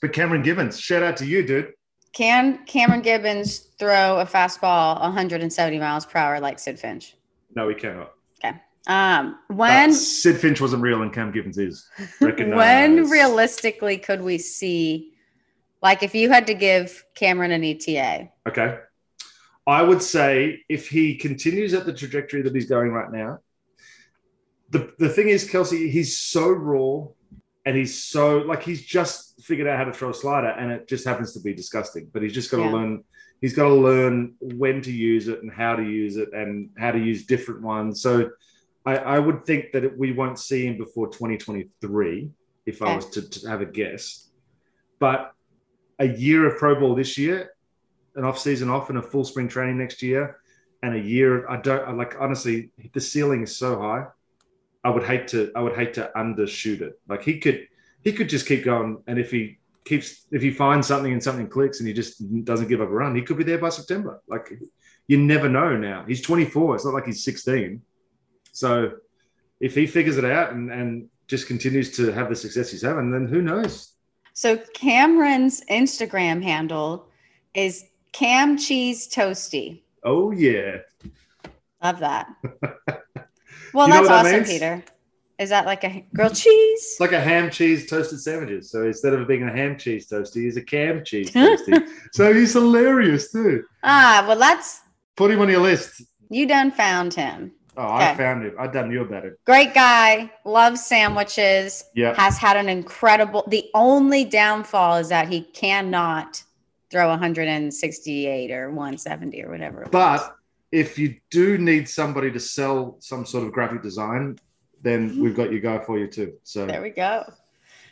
[0.00, 1.72] But Cameron Gibbons, shout out to you, dude.
[2.16, 7.14] Can Cameron Gibbons throw a fastball 170 miles per hour like Sidd Finch?
[7.54, 8.14] No, he cannot.
[8.42, 8.56] Okay.
[8.86, 11.86] Um, when Sidd Finch wasn't real and Cam Gibbons is.
[12.20, 15.12] When realistically could we see,
[15.82, 18.30] like, if you had to give Cameron an ETA?
[18.48, 18.78] Okay.
[19.66, 23.40] I would say if he continues at the trajectory that he's going right now,
[24.70, 27.08] the, the thing is, Kelsey, he's so raw
[27.66, 30.88] and he's so like he's just figured out how to throw a slider and it
[30.88, 32.08] just happens to be disgusting.
[32.12, 32.72] But he's just got to Yeah.
[32.72, 33.04] learn
[33.42, 36.92] he's got to learn when to use it and how to use it and how
[36.92, 38.00] to use different ones.
[38.00, 38.30] So
[38.86, 42.30] I, I would think that we won't see him before 2023
[42.64, 44.30] if I was to, to have a guess.
[45.00, 45.32] But
[45.98, 47.50] a year of pro ball this year,
[48.14, 50.38] an off season off, and a full spring training next year,
[50.82, 51.48] and a year.
[51.50, 52.70] I don't like honestly.
[52.94, 54.06] The ceiling is so high.
[54.86, 55.50] I would hate to.
[55.56, 57.00] I would hate to undershoot it.
[57.08, 57.66] Like he could.
[58.04, 61.48] He could just keep going, and if he keeps, if he finds something and something
[61.48, 64.22] clicks, and he just doesn't give up a run, he could be there by September.
[64.28, 64.48] Like
[65.08, 65.76] you never know.
[65.76, 66.76] Now he's 24.
[66.76, 67.82] It's not like he's 16.
[68.52, 68.92] So
[69.58, 73.10] if he figures it out and and just continues to have the success he's having,
[73.10, 73.94] then who knows?
[74.34, 77.08] So Cameron's Instagram handle
[77.54, 79.82] is Cam Cheese Toasty.
[80.04, 80.76] Oh yeah.
[81.82, 82.28] Love that.
[83.76, 84.44] Well, You that's what that awesome.
[84.44, 84.84] Peter.
[85.38, 86.80] Is that like a grilled cheese?
[86.92, 88.70] It's like a ham cheese toasted sandwiches.
[88.70, 91.86] So instead of it being a ham cheese toasty, he's a cam cheese toasty.
[92.12, 93.62] so he's hilarious too.
[93.82, 94.80] Ah, well, that's
[95.14, 96.02] Put him on your list.
[96.30, 97.52] you done found him.
[97.78, 98.54] Oh, I found him.
[98.58, 99.38] I done you about it.
[99.44, 102.14] Great guy, loves sandwiches, Yeah.
[102.14, 103.44] has had an incredible.
[103.48, 106.42] The only downfall is that he cannot
[106.90, 109.86] throw 168 or 170 or whatever.
[109.90, 110.35] But
[110.76, 114.38] if you do need somebody to sell some sort of graphic design,
[114.82, 116.34] then we've got your guy for you too.
[116.42, 117.24] So there we go.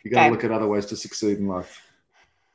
[0.02, 0.30] you got to Okay.
[0.32, 1.80] look at other ways to succeed in life.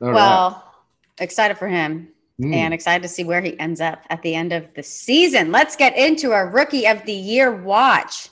[0.00, 0.14] All right.
[0.14, 0.72] well,
[1.18, 2.08] excited for him.
[2.40, 2.54] Mm.
[2.54, 5.52] and excited to see where he ends up at the end of the season.
[5.52, 8.30] Let's get into our Rookie of the Year watch,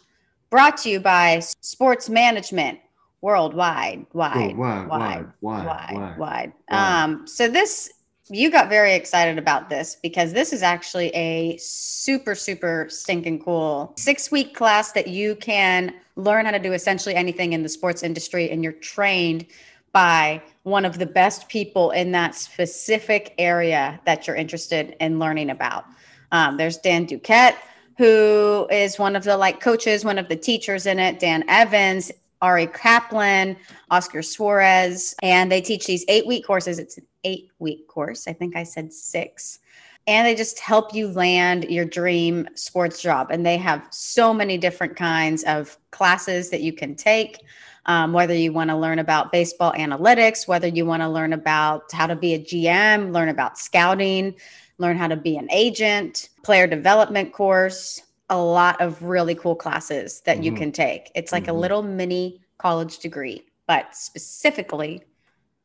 [0.49, 2.79] brought to you by Sports Management
[3.21, 6.19] Worldwide, wide, Oh, wide, wide, wide, wide, wide, wide, wide.
[6.19, 6.53] wide.
[6.71, 7.93] Um, so this
[8.31, 13.93] you got very excited about this because this is actually a super, super stinking cool
[13.97, 18.03] six week class that you can learn how to do essentially anything in the sports
[18.03, 19.47] industry, and you're trained
[19.93, 25.51] by one of the best people in that specific area that you're interested in learning
[25.51, 25.85] about.
[26.33, 27.57] Um, there's Dan Duquette,
[27.97, 31.19] who is one of the like coaches, one of the teachers in it.
[31.19, 33.57] Dan Evans, Ari Kaplan,
[33.91, 36.79] Oscar Suarez, and they teach these eight week courses.
[36.79, 38.29] It's an eight week course.
[38.29, 39.59] I think I said six.
[40.07, 43.31] And they just help you land your dream sports job.
[43.31, 47.43] And they have so many different kinds of classes that you can take.
[47.85, 51.91] Um, whether you want to learn about baseball analytics, whether you want to learn about
[51.93, 54.35] how to be a GM, learn about scouting,
[54.79, 60.21] learn how to be an agent, player development course, a lot of really cool classes
[60.23, 60.57] that you Mhm.
[60.57, 61.11] can take.
[61.15, 61.59] It's like a Mhm.
[61.61, 65.03] little mini college degree, but specifically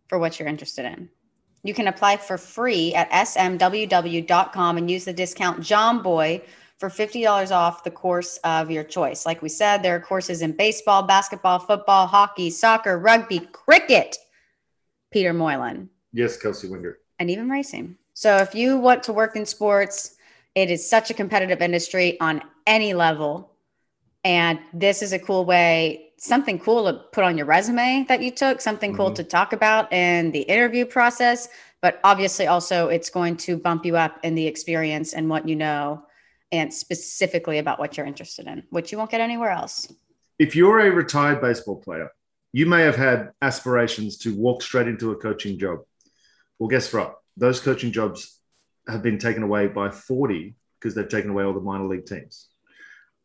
[0.08, 1.10] for what you're interested in.
[1.64, 6.42] You can apply for free at smww.com and use the discount JOHNBOY
[6.78, 9.26] for $50 off the course of your choice.
[9.26, 14.18] Like we said, there are courses in baseball, basketball, football, hockey, soccer, rugby, cricket,
[15.12, 16.96] Peter Moylan, yes, Kelsey Wingert.
[17.20, 17.98] and even racing.
[18.14, 20.16] So if you want to work in sports,
[20.56, 23.52] it is such a competitive industry on any level.
[24.24, 28.32] And this is a cool way, something cool to put on your resume that you
[28.32, 29.16] took, something cool Mhm.
[29.16, 31.50] to talk about in the interview process.
[31.82, 35.56] But obviously, also, it's going to bump you up in the experience and what you
[35.58, 36.06] know,
[36.52, 39.92] and specifically about what you're interested in, which you won't get anywhere else.
[40.40, 42.10] If you're a retired baseball player,
[42.54, 45.80] you may have had aspirations to walk straight into a coaching job.
[46.58, 47.18] Well, guess what?
[47.36, 48.40] Those coaching jobs
[48.88, 52.48] have been taken away by 40 because they've taken away all the minor league teams.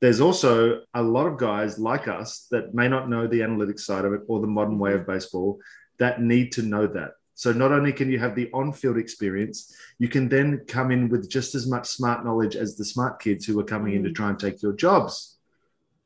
[0.01, 4.05] There's also a lot of guys like us that may not know the analytics side
[4.05, 5.61] of it or the modern way of baseball
[5.99, 7.13] that need to know that.
[7.35, 11.29] So not only can you have the on-field experience, you can then come in with
[11.31, 14.15] just as much smart knowledge as the smart kids who are coming in to Mm.
[14.15, 15.39] try and take your jobs.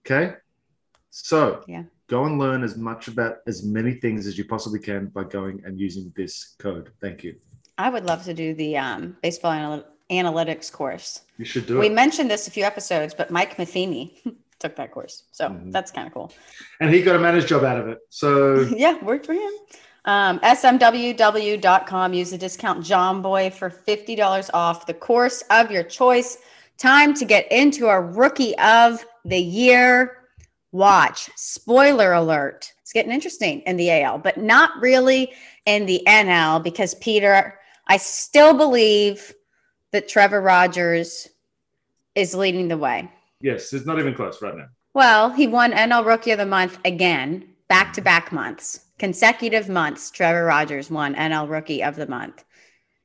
[0.05, 0.35] Okay?
[1.11, 1.85] So, Yeah.
[2.09, 5.63] go and learn as much about as many things as you possibly can by going
[5.65, 6.91] and using this code.
[7.01, 7.37] Thank you.
[7.79, 11.23] I would love to do the um, baseball anal- analytics course.
[11.39, 11.89] You should do We it.
[11.91, 14.23] We mentioned this a few episodes, but Mike Matheny
[14.59, 15.25] took that course.
[15.33, 15.73] So Mhm.
[15.73, 16.33] that's kind of cool.
[16.81, 17.99] And he got a managed job out of it.
[18.11, 19.53] So, yeah, worked for him.
[20.05, 22.13] Um, smww.com.
[22.15, 26.39] Use the discount John Boy for $50 off the course of your choice.
[26.79, 30.17] Time to get into our rookie of the year
[30.73, 31.31] watch.
[31.37, 32.73] Spoiler alert.
[32.81, 35.31] It's getting interesting in the AL, but not really
[35.67, 39.33] in the NL because, Peter, I still believe
[39.93, 41.29] that Trevor Rogers
[42.15, 43.11] is leading the way.
[43.41, 44.67] yes, it's not even close right now.
[44.95, 50.11] Well, he won NL Rookie of the Month again, back to back months, consecutive months.
[50.11, 52.45] Trevor Rogers won NL Rookie of the Month.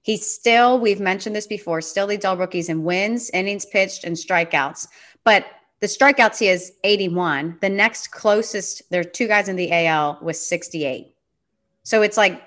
[0.02, 4.16] He's still, we've mentioned this before, still leads all rookies in wins, innings pitched, and
[4.16, 4.88] strikeouts.
[5.24, 5.46] But
[5.80, 7.58] the strikeouts, he has 81.
[7.62, 11.14] The next closest, there are two guys in the AL with 68.
[11.84, 12.42] So it's like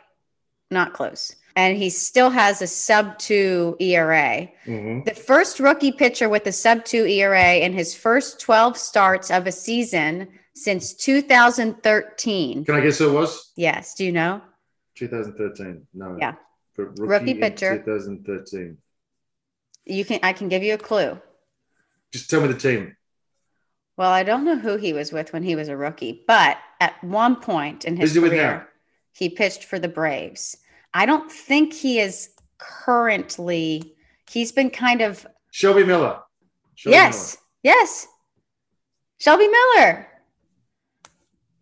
[0.71, 1.35] not close.
[1.61, 4.51] And he still has a sub two ERA.
[4.65, 5.05] Mhm.
[5.05, 9.47] The first rookie pitcher with a sub two ERA in his first 12 starts of
[9.47, 12.65] a season since 2013.
[12.65, 13.53] Can I guess who it was?
[13.57, 13.95] Yes.
[13.95, 14.41] Do you know?
[14.95, 15.87] 2013.
[15.93, 16.17] No.
[16.19, 16.37] Yeah.
[16.79, 17.77] But Rookie pitcher.
[17.77, 18.79] 2013.
[19.85, 21.21] You can, I can give you a clue.
[22.11, 22.97] Just tell me the team.
[23.99, 27.05] Well, I don't know who he was with when he was a rookie, but at
[27.05, 28.67] one point in his Who's he with career,
[29.13, 30.57] he pitched for the Braves.
[30.93, 33.95] I don't think he is currently,
[34.29, 36.21] he's been kind of, Shelby Miller.
[36.75, 38.07] Shelby yes, yes.
[39.19, 40.07] Shelby Miller.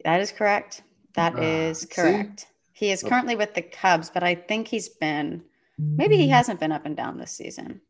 [0.05, 0.83] That is correct.
[1.15, 1.87] That Ah, is see?
[1.89, 2.47] correct.
[2.73, 5.43] He is currently with the Cubs, but I think he's been
[5.79, 7.81] maybe he hasn't been up and down this season.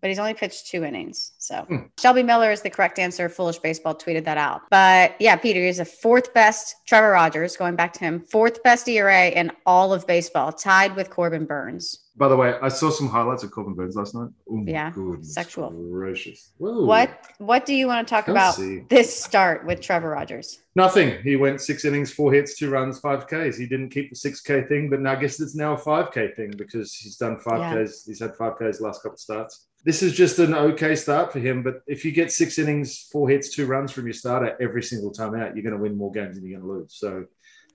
[0.00, 1.32] But he's only pitched two innings.
[1.38, 1.76] So Hmm.
[1.98, 3.28] Shelby Miller is the correct answer.
[3.28, 4.62] Foolish Baseball tweeted that out.
[4.70, 6.76] But yeah, Peter is the fourth best.
[6.86, 11.10] Trevor Rogers, going back to him, fourth best ERA in all of baseball, tied with
[11.10, 12.04] Corbin Burnes.
[12.16, 14.30] By the way, I saw some highlights of Corbin Burnes last night.
[14.50, 15.70] Oh Yeah, goodness sexual.
[15.70, 16.50] Gracious.
[16.58, 16.84] Whoa.
[16.84, 18.80] What what do you want to talk Let's about see.
[18.88, 20.58] this start with Trevor Rogers?
[20.74, 21.22] Nothing.
[21.22, 23.56] He went six innings, four hits, two runs, five Ks.
[23.56, 26.10] He didn't keep the six K thing, but now I guess it's now a five
[26.12, 27.84] K thing because he's done five Yeah.
[27.84, 28.04] Ks.
[28.06, 29.66] He's had five Ks the last couple starts.
[29.84, 33.28] This is just an okay start for him, but if you get six innings, four
[33.28, 36.10] hits, two runs from your starter every single time out, you're going to win more
[36.10, 36.94] games than you're going to lose.
[36.94, 37.26] So,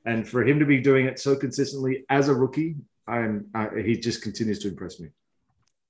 [0.06, 2.76] and for him to be doing it so consistently as a rookie,
[3.08, 3.50] I'm
[3.84, 5.10] he just continues to impress me.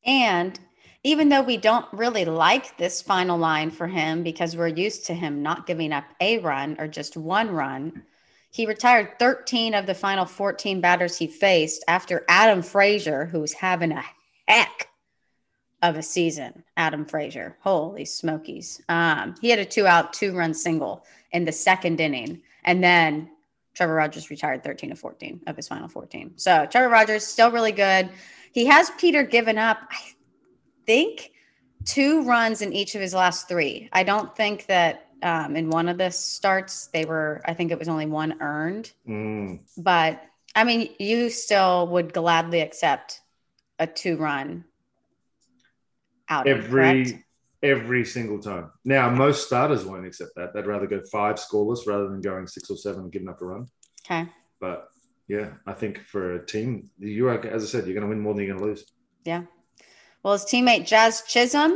[0.05, 0.59] And
[1.03, 5.13] even though we don't really like this final line for him because we're used to
[5.13, 8.03] him not giving up a run or just one run,
[8.51, 13.53] he retired 13 of the final 14 batters he faced after Adam Frazier, who was
[13.53, 14.03] having a
[14.47, 14.87] heck
[15.83, 16.63] of a season.
[16.77, 18.81] Adam Frazier, holy smokies.
[18.89, 22.41] Um, he had a two out, two run single in the second inning.
[22.63, 23.29] And then
[23.75, 26.33] Trevor Rogers retired 13 of 14 of his final 14.
[26.37, 28.09] So Trevor Rogers still really good.
[28.53, 29.99] He has Peter given up, I
[30.85, 31.31] think,
[31.85, 33.89] two runs in each of his last three.
[33.91, 37.41] I don't think that um, in one of the starts they were.
[37.45, 38.91] I think it was only one earned.
[39.07, 39.59] Mm.
[39.77, 40.23] But
[40.55, 43.21] I mean, you still would gladly accept
[43.79, 44.65] a two-run
[46.29, 47.13] outing, every correct?
[47.61, 48.71] every single time.
[48.85, 50.53] Now, most starters won't accept that.
[50.53, 53.45] They'd rather go five scoreless rather than going six or seven and giving up a
[53.45, 53.67] run.
[54.05, 54.25] Okay.
[54.59, 54.89] But
[55.27, 58.19] yeah, I think for a team, you are, as I said, you're going to win
[58.19, 58.85] more than you're going to lose.
[59.23, 59.43] Yeah.
[60.21, 61.73] Well, his teammate Jazz Chisholm,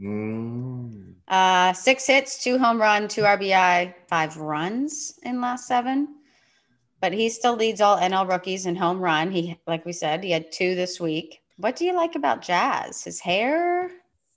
[0.00, 1.14] Mm.
[1.26, 6.14] uh, six hits, two home run, two RBI, five runs in last seven.
[7.00, 9.30] But he still leads all NL rookies in home run.
[9.32, 11.40] He, like we said, he had two this week.
[11.58, 13.02] What do you like about Jazz?
[13.04, 13.90] His hair,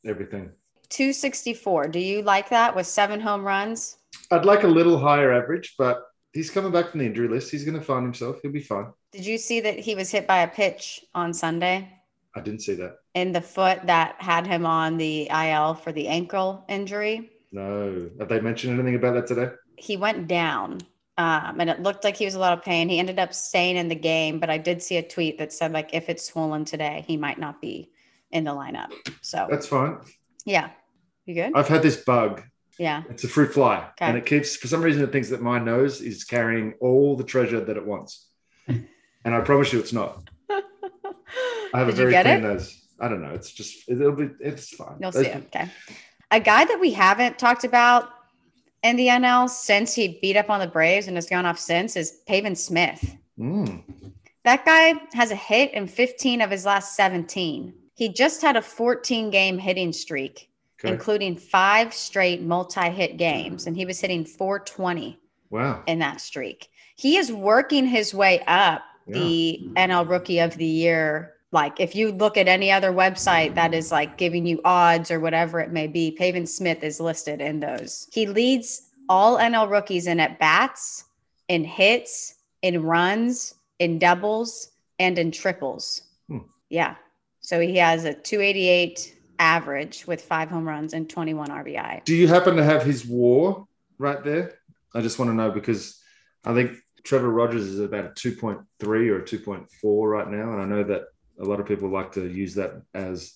[0.04, 0.50] Everything.
[0.90, 1.88] 264.
[1.90, 3.98] Do you like that with seven home runs?
[4.32, 6.02] I'd like a little higher average, but
[6.34, 7.52] he's coming back from the injury list.
[7.52, 8.38] He's going to find himself.
[8.42, 8.88] He'll be fine.
[9.12, 11.94] Did you see that he was hit by a pitch on Sunday
[12.36, 12.96] I didn't see that.
[13.14, 17.30] in the foot that had him on the IL for the ankle injury?
[17.52, 18.10] No.
[18.20, 19.52] Have they mentioned anything about that today?
[19.78, 20.80] He went down
[21.22, 22.90] um, and it looked like he was a lot of pain.
[22.90, 25.72] He ended up staying in the game, but I did see a tweet that said,
[25.72, 27.92] like, if it's swollen today, he might not be
[28.32, 28.92] in the lineup.
[29.22, 29.98] So, That's fine.
[30.46, 30.70] yeah.
[31.26, 31.52] You good?
[31.56, 32.42] I've had this bug.
[32.80, 33.04] Yeah.
[33.10, 34.06] It's a fruit fly, Okay.
[34.08, 37.24] and it keeps for some reason it thinks that my nose is carrying all the
[37.24, 38.28] treasure that it wants,
[38.68, 38.88] and
[39.26, 40.28] I promise you, it's not.
[40.50, 42.42] I have Did a very clean it?
[42.42, 42.78] nose.
[43.00, 43.34] I don't know.
[43.34, 44.98] It's just it'll be it's fine.
[45.00, 45.44] You'll Those- see it.
[45.56, 45.70] Okay.
[46.32, 48.10] A guy that we haven't talked about
[48.84, 51.96] in the NL since he beat up on the Braves and has gone off since
[51.96, 53.16] is Pavin Smith.
[53.40, 53.84] Mm.
[54.44, 57.74] That guy has a hit in 15 of his last 17.
[57.96, 60.50] He just had a 14 game hitting streak,
[60.84, 60.94] Okay.
[60.94, 65.20] including five straight multi hit games, and he was hitting 420
[65.52, 65.84] Wow.
[65.86, 66.70] in that streak.
[66.96, 71.34] He is working his way up the NL Rookie of the Year.
[71.52, 75.20] Like, if you look at any other website that is like giving you odds or
[75.20, 78.08] whatever it may be, Pavin Smith is listed in those.
[78.12, 81.06] He leads all NL rookies in at bats,
[81.50, 86.04] in hits, in runs, in doubles, and in triples.
[86.30, 86.40] Hmm.
[86.70, 86.96] Yeah.
[87.42, 92.06] So he has a 288 average with five home runs and 21 RBI.
[92.06, 93.66] Do you happen to have his WAR
[93.98, 94.60] right there?
[94.94, 96.00] I just want to know because
[96.46, 99.66] I think Trevor Rogers is about a 2.3 or a 2.4
[100.10, 101.06] right now, and I know that
[101.42, 103.34] a lot of people like to use that as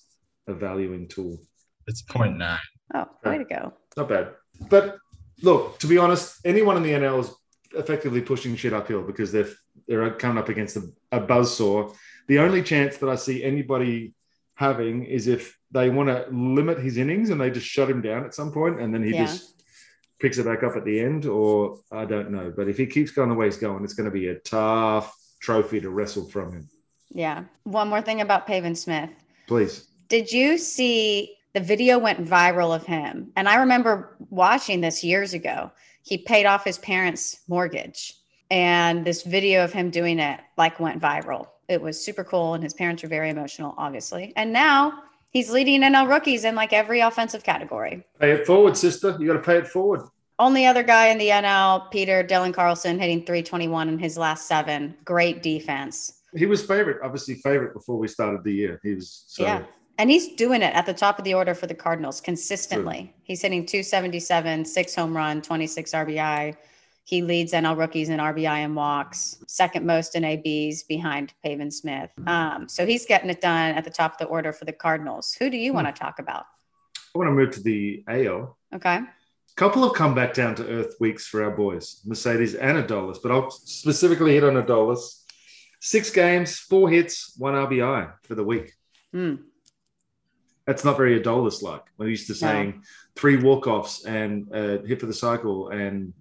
[0.47, 1.41] a valuing tool.
[1.87, 2.57] It's 0.9.
[2.93, 3.73] Oh, way to go.
[3.97, 4.29] Not bad.
[4.69, 4.97] But
[5.41, 7.31] look, to be honest, anyone in the NL is
[7.73, 9.49] effectively pushing shit uphill because they're
[9.87, 11.93] they're coming up against a, a buzzsaw.
[12.27, 14.13] The only chance that I see anybody
[14.55, 18.23] having is if they want to limit his innings and they just shut him down
[18.23, 19.25] at some point and then he Yeah.
[19.25, 19.63] just
[20.19, 22.53] picks it back up at the end, or I don't know.
[22.55, 25.13] But if he keeps going the way he's going, it's going to be a tough
[25.41, 26.69] trophy to wrestle from him.
[27.11, 27.43] Yeah.
[27.63, 29.11] One more thing about Pavin Smith.
[29.47, 29.87] Please.
[30.09, 33.31] Did you see the video went viral of him?
[33.35, 35.71] And I remember watching this years ago.
[36.03, 38.13] He paid off his parents' mortgage,
[38.51, 41.47] and this video of him doing it like went viral.
[41.67, 44.31] It was super cool, and his parents were very emotional, obviously.
[44.35, 48.05] And now he's leading NL rookies in like every offensive category.
[48.19, 49.17] Pay it forward, sister.
[49.19, 50.01] You got to pay it forward.
[50.37, 54.93] Only other guy in the NL, Peter Dylan Carlson, hitting 321 in his last seven.
[55.05, 56.21] Great defense.
[56.36, 58.80] He was favorite, obviously favorite before we started the year.
[58.84, 59.63] He was so Yeah.
[59.98, 63.15] And he's doing it at the top of the order for the Cardinals consistently.
[63.24, 66.56] He's hitting 277, six home run, 26 RBI.
[67.06, 72.12] He leads NL rookies in RBI and walks, second most in ABs behind Pavin Smith.
[72.26, 75.34] Um, so he's getting it done at the top of the order for the Cardinals.
[75.39, 76.45] Who do you want to talk about?
[77.13, 78.58] I want to move to the AL.
[78.74, 79.00] Okay.
[79.56, 83.32] Couple of come back down to earth weeks for our boys, Mercedes and Adolis, but
[83.32, 85.21] I'll specifically hit on Adolis.
[85.86, 88.74] Six games, four hits, one RBI for the week.
[89.12, 89.36] Hmm.
[90.65, 91.84] That's not very Adolis like.
[92.00, 92.82] We're used to saying
[93.15, 96.12] three walk offs and uh, hit for the cycle and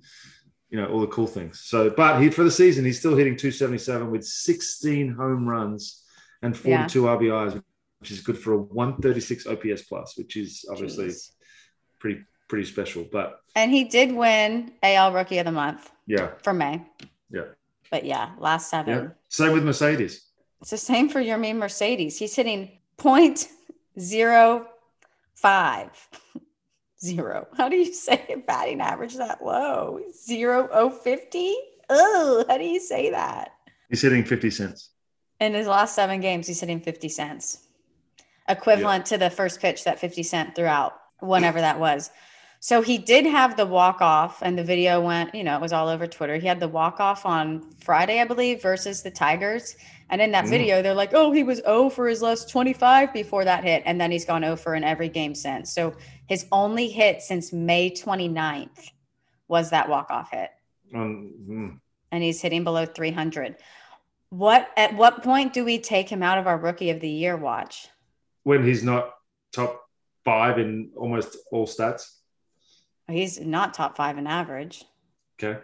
[0.68, 1.62] you know all the cool things.
[1.64, 6.04] So, but he for the season, he's still hitting 277 with 16 home runs
[6.42, 7.62] and 42 RBIs,
[8.00, 11.30] which is good for a 136 OPS plus, which is obviously Jeez.
[12.00, 13.06] pretty pretty special.
[13.10, 16.84] But And he did win AL Rookie of the Month yeah, for May.
[17.30, 17.44] Yeah.
[17.94, 18.92] But yeah, last seven.
[18.92, 19.08] yeah.
[19.28, 20.26] Same with Mercedes.
[20.60, 22.18] It's the same for Yermín Mercedes.
[22.18, 23.46] He's hitting point
[24.00, 24.66] zero
[25.36, 25.90] five
[27.00, 27.46] zero.
[27.56, 30.00] How do you say a batting average that low?
[30.12, 31.54] Zero oh fifty?
[31.88, 33.52] Oh, how do you say that?
[33.88, 34.90] He's hitting 50 cents.
[35.38, 37.60] In his last seven games, he's hitting 50 cents,
[38.48, 42.10] equivalent to the first pitch that 50 Cent threw out, whenever that was.
[42.64, 45.74] So he did have the walk off, and the video went, you know, it was
[45.74, 46.36] all over Twitter.
[46.38, 49.76] He had the walk off on Friday, I believe, versus the Tigers.
[50.08, 50.48] And in that Mm.
[50.48, 53.82] video, they're like, oh, he was 0 for his last 25 before that hit.
[53.84, 55.74] And then he's gone 0 for in every game since.
[55.74, 55.92] So
[56.26, 58.92] his only hit since May 29th
[59.46, 60.48] was that walk off hit
[60.94, 61.80] Um, mm.
[62.12, 63.56] and he's hitting below 300.
[64.30, 67.36] What at what point do we take him out of our rookie of the year
[67.36, 67.88] watch?
[68.44, 69.12] when he's not
[69.52, 69.82] top
[70.24, 72.04] five in almost all stats.
[73.08, 74.84] He's not top 5 in average.
[75.42, 75.60] Okay.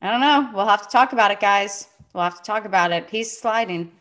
[0.00, 0.50] I don't know.
[0.54, 1.88] We'll have to talk about it, guys.
[2.14, 3.10] We'll have to talk about it.
[3.10, 3.92] He's sliding.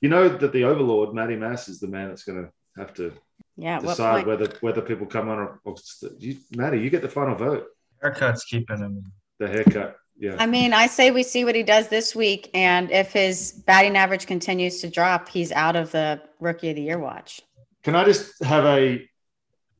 [0.00, 3.12] You know that the overlord, Matty Mass, is the man that's going to have to
[3.56, 5.74] Yeah, decide whether whether people come on or, or
[6.18, 7.66] you, Matty, you get the final vote.
[8.02, 9.12] Haircut's keeping him.
[9.38, 9.96] The haircut.
[10.18, 10.36] Yeah.
[10.38, 13.96] I mean, I say we see what he does this week and if his batting
[13.96, 17.40] average continues to drop, he's out of the rookie of the year watch.
[17.84, 19.08] Can I just have a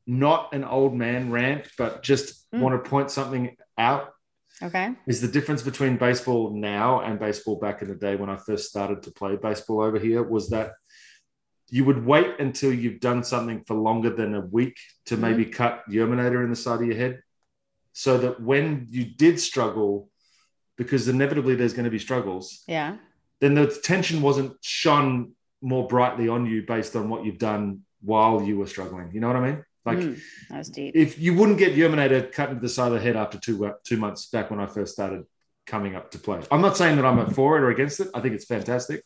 [0.08, 2.60] not an old man rant, but just Mm.
[2.60, 4.14] want to point something out?
[4.62, 4.96] Okay?
[5.06, 8.68] Is the difference between baseball now and baseball back in the day when I first
[8.70, 10.72] started to play baseball over here was that
[11.70, 15.20] you would wait until you've done something for longer than a week to Mhm.
[15.20, 17.22] maybe cut Yerminator in the side of your head.
[17.92, 20.08] So that when you did struggle,
[20.76, 22.96] because inevitably there's going to be struggles, Yeah.
[23.40, 28.40] then the tension wasn't shone more brightly on you based on what you've done while
[28.42, 29.10] you were struggling.
[29.12, 29.64] You know what I mean?
[29.88, 30.20] Like Mm,
[30.50, 30.94] that was deep.
[30.94, 33.96] if you wouldn't get Yerminator cut into the side of the head after two two
[33.96, 35.24] months back when I first started
[35.66, 36.40] coming up to play.
[36.50, 38.08] I'm not saying that I'm for it or against it.
[38.14, 39.02] I think it's fantastic.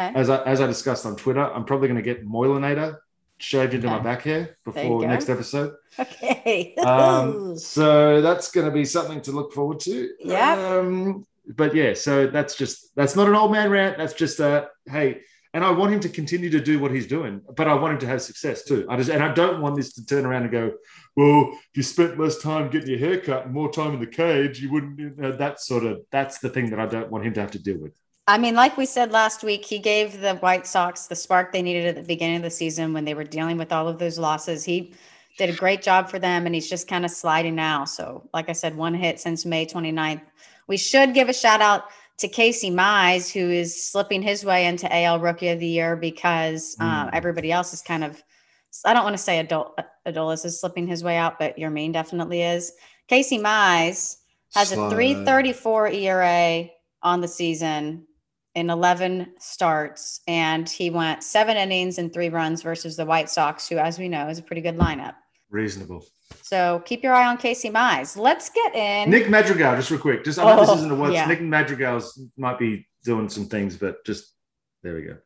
[0.00, 0.12] Okay.
[0.14, 2.98] As I as I discussed on Twitter, I'm probably going to get Moylanator
[3.38, 5.74] shaved into my back hair before next episode.
[5.98, 6.74] Okay.
[6.84, 10.10] Um, so that's going to be something to look forward to.
[10.20, 10.58] Yep.
[10.58, 13.98] Um, but yeah, so that's just that's not an old man rant.
[13.98, 15.22] That's just a hey.
[15.54, 17.98] And I want him to continue to do what he's doing, but I want him
[18.00, 18.86] to have success too.
[18.88, 20.72] I just and I don't want this to turn around and go,
[21.14, 24.06] well, if you spent less time getting your hair cut and more time in the
[24.06, 24.98] cage, you wouldn't.
[24.98, 27.50] You know, that sort of that's the thing that I don't want him to have
[27.50, 27.92] to deal with.
[28.26, 31.60] I mean, like we said last week, he gave the White Sox the spark they
[31.60, 34.18] needed at the beginning of the season when they were dealing with all of those
[34.18, 34.64] losses.
[34.64, 34.94] He
[35.38, 37.84] did a great job for them, and he's just kind of sliding now.
[37.84, 40.22] So, like I said, one hit since May 29th.
[40.68, 41.86] We should give a shout out
[42.22, 46.76] to Casey Mize, who is slipping his way into AL Rookie of the Year because
[46.80, 47.10] um, Mm.
[47.12, 48.22] everybody else is kind of,
[48.84, 52.42] I don't want to say adult, Adolis is slipping his way out, but Yermín definitely
[52.42, 52.72] is.
[53.08, 54.16] Casey Mize
[54.54, 56.70] has a 334 ERA
[57.02, 58.06] on the season
[58.54, 63.68] in 11 starts, and he went seven innings and three runs versus the White Sox,
[63.68, 65.14] who, as we know, is a pretty good lineup.
[65.52, 66.04] Reasonable.
[66.40, 68.16] So keep your eye on Casey Mize.
[68.16, 69.10] Let's get in.
[69.10, 70.24] Nick Madrigal, just real quick.
[70.24, 71.26] Just I know Oh, this isn't a yeah.
[71.26, 74.32] Nick Madrigal's might be doing some things, but just
[74.82, 75.18] there we go.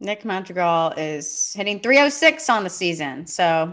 [0.00, 3.24] Nick Madrigal is hitting 306 on the season.
[3.26, 3.72] So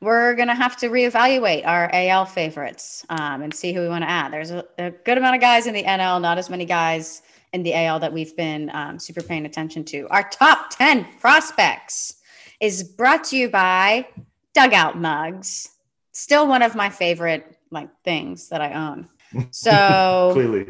[0.00, 4.02] we're going to have to reevaluate our AL favorites um, and see who we want
[4.02, 4.32] to add.
[4.32, 7.20] There's a, a good amount of guys in the NL, not as many guys
[7.52, 10.08] in the AL that we've been um, super paying attention to.
[10.08, 12.14] Our top 10 prospects
[12.60, 14.08] is brought to you by
[14.54, 15.70] Dugout Mugs.
[16.12, 19.08] Still one of my favorite like things that I own.
[19.50, 20.66] So Clearly,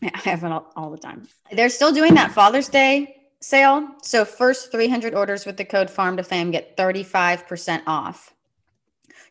[0.00, 1.28] yeah, I have it all, all the time.
[1.52, 3.88] They're still doing that Father's Day sale.
[4.02, 8.34] So first 300 orders with the code Farm to Fame get 35% off.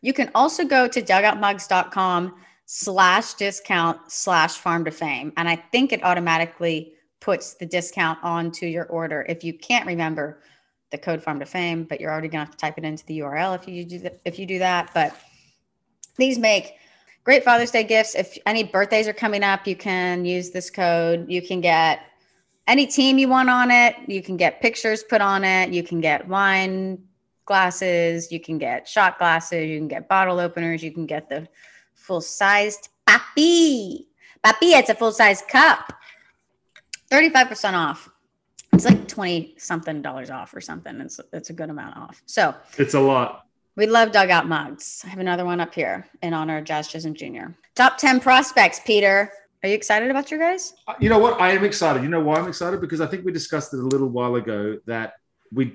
[0.00, 2.34] You can also go to dugoutmugs.com
[2.66, 5.32] slash discount slash farm to fame.
[5.36, 9.24] And I think it automatically puts the discount onto your order.
[9.28, 10.40] If you can't remember
[10.92, 13.18] the code farm to fame, but you're already gonna have to type it into the
[13.18, 14.90] URL if you do that, if you do that.
[14.94, 15.16] But
[16.16, 16.74] these make
[17.24, 18.14] great Father's Day gifts.
[18.14, 21.28] If any birthdays are coming up, you can use this code.
[21.28, 22.00] You can get
[22.66, 23.96] any team you want on it.
[24.06, 25.72] You can get pictures put on it.
[25.72, 27.02] You can get wine
[27.44, 28.30] glasses.
[28.30, 29.68] You can get shot glasses.
[29.68, 30.82] You can get bottle openers.
[30.82, 31.48] You can get the
[31.94, 34.06] full sized papi.
[34.44, 35.92] Papi, it's a full size cup.
[37.10, 38.08] 35% off.
[38.72, 41.00] It's like 20 something dollars off or something.
[41.00, 42.22] It's, it's a good amount off.
[42.26, 43.46] So It's a lot.
[43.76, 45.02] we love dugout mugs.
[45.04, 47.52] I have another one up here in honor of Jazz Chisholm Jr.
[47.74, 49.30] Top 10 prospects, Peter.
[49.62, 50.74] Are you excited about your guys?
[50.88, 51.40] Uh, You know what?
[51.40, 52.02] I am excited.
[52.02, 52.80] You know why I'm excited?
[52.80, 55.14] Because I think we discussed it a little while ago that
[55.52, 55.74] we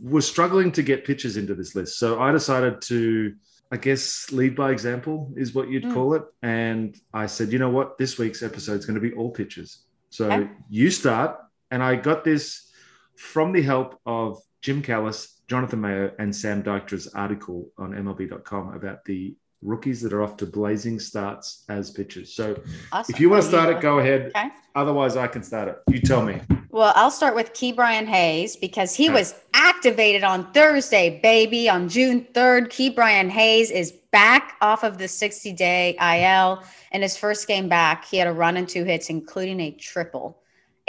[0.00, 1.98] were struggling to get pitchers into this list.
[1.98, 3.34] So I decided to,
[3.70, 5.94] I guess, lead by example is what you'd Mm.
[5.94, 6.24] call it.
[6.42, 7.98] And I said, you know what?
[7.98, 9.80] This week's episode is going to be all pitchers.
[10.08, 10.50] So Okay.
[10.70, 11.38] you start.
[11.70, 12.70] And I got this
[13.16, 19.04] from the help of Jim Callis, Jonathan Mayo, and Sam Dykstra's article on MLB.com about
[19.04, 22.34] the rookies that are off to blazing starts as pitchers.
[22.34, 22.58] So
[22.92, 23.14] Awesome.
[23.14, 24.32] if you want to start it, go ahead.
[24.34, 24.48] Okay.
[24.74, 25.76] Otherwise, I can start it.
[25.92, 26.40] You tell me.
[26.70, 29.14] Well, I'll start with Ke'Bryan Hayes because he Okay.
[29.14, 31.68] was activated on Thursday, baby.
[31.68, 36.62] On June 3rd, Ke'Bryan Hayes is back off of the 60 day IL.
[36.92, 40.39] In his first game back, he had a run and two hits, including a triple.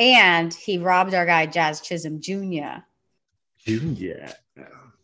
[0.02, 2.82] And he robbed our guy, Jazz Chisholm Jr.
[3.68, 4.34] Yeah.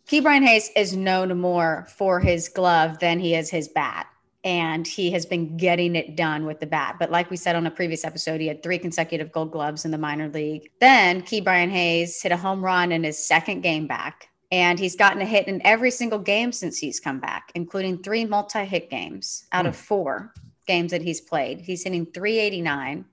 [0.08, 4.08] Ke'Bryan Hayes is known more for his glove than he is his bat.
[4.43, 6.95] And he has been getting it done with the bat.
[6.98, 9.91] But like we said on a previous episode, he had three consecutive gold gloves in
[9.91, 10.72] the minor league.
[10.80, 14.30] Then Ke'Bryan Hayes hit a home run in his second game back.
[14.52, 18.26] And he's gotten a hit in every single game since he's come back, including three
[18.26, 19.82] multi hit games out of hmm.
[19.84, 20.34] four
[20.66, 21.62] games that he's played.
[21.62, 23.06] He's hitting 389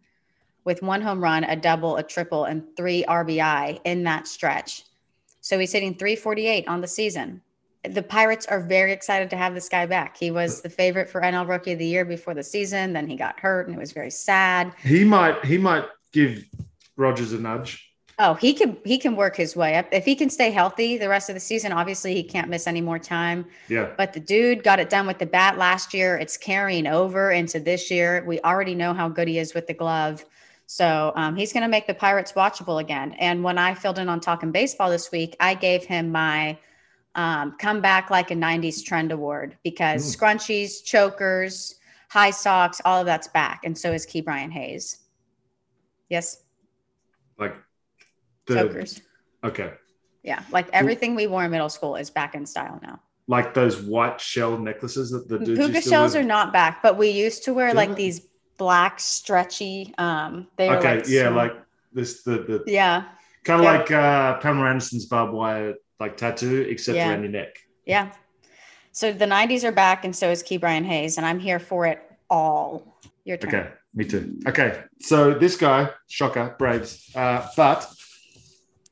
[0.64, 4.84] with one home run, a double, a triple, and three RBI in that stretch.
[5.40, 7.42] So he's hitting 348 on the season.
[7.84, 10.16] The Pirates are very excited to have this guy back.
[10.16, 12.94] He was the favorite for NL Rookie of the Year before the season.
[12.94, 14.72] Then he got hurt and it was very sad.
[14.82, 16.46] He might he might give
[16.96, 17.94] Rogers a nudge.
[18.18, 19.86] Oh, he can he can work his way up.
[19.92, 22.80] If he can stay healthy the rest of the season, obviously he can't miss any
[22.80, 23.44] more time.
[23.68, 23.90] Yeah.
[23.98, 26.16] But the dude got it done with the bat last year.
[26.16, 28.24] It's carrying over into this year.
[28.24, 30.24] We already know how good he is with the glove.
[30.66, 33.12] So um, he's going to make the Pirates watchable again.
[33.18, 36.58] And when I filled in on Talking Baseball this week, I gave him my
[37.14, 41.76] um, Come Back Like a 90s Trend Award because scrunchies, chokers,
[42.08, 43.60] high socks, all of that's back.
[43.64, 44.98] And so is Ke'Bryan Hayes.
[46.08, 46.42] Yes,
[47.38, 47.54] Like
[48.46, 49.00] the chokers.
[49.42, 49.72] okay.
[50.22, 53.00] Yeah, like everything we wore in middle school is back in style now.
[53.26, 56.22] Like those white shell necklaces that the dudes Puka used to shells wear.
[56.22, 57.96] are not back, but we used to wear Isn't like it?
[57.96, 59.94] these black stretchy.
[59.98, 61.52] Um, they are okay, like yeah, like
[61.92, 63.04] this the the yeah,
[63.44, 63.72] kind of Yeah.
[63.78, 67.10] like uh Pamela Anderson's barbed wire like tattoo, except Yeah.
[67.10, 67.56] around your neck.
[67.86, 68.12] yeah.
[68.92, 72.00] So the '90s are back, and so is Ke'Bryan Hayes, and I'm here for it
[72.30, 73.00] all.
[73.24, 73.48] Your turn.
[73.54, 74.38] Okay, me too.
[74.46, 77.90] Okay, so this guy, shocker, Braves, uh, but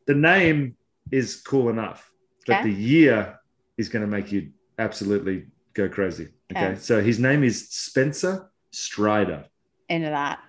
[0.07, 0.77] the name
[1.13, 2.11] is cool enough,
[2.47, 2.71] but Okay.
[2.71, 3.39] the year
[3.77, 6.29] is going to make you absolutely go crazy.
[6.51, 6.71] Okay?
[6.73, 6.79] Okay.
[6.81, 9.45] so his name is Spencer Strider.
[9.89, 10.41] Into that.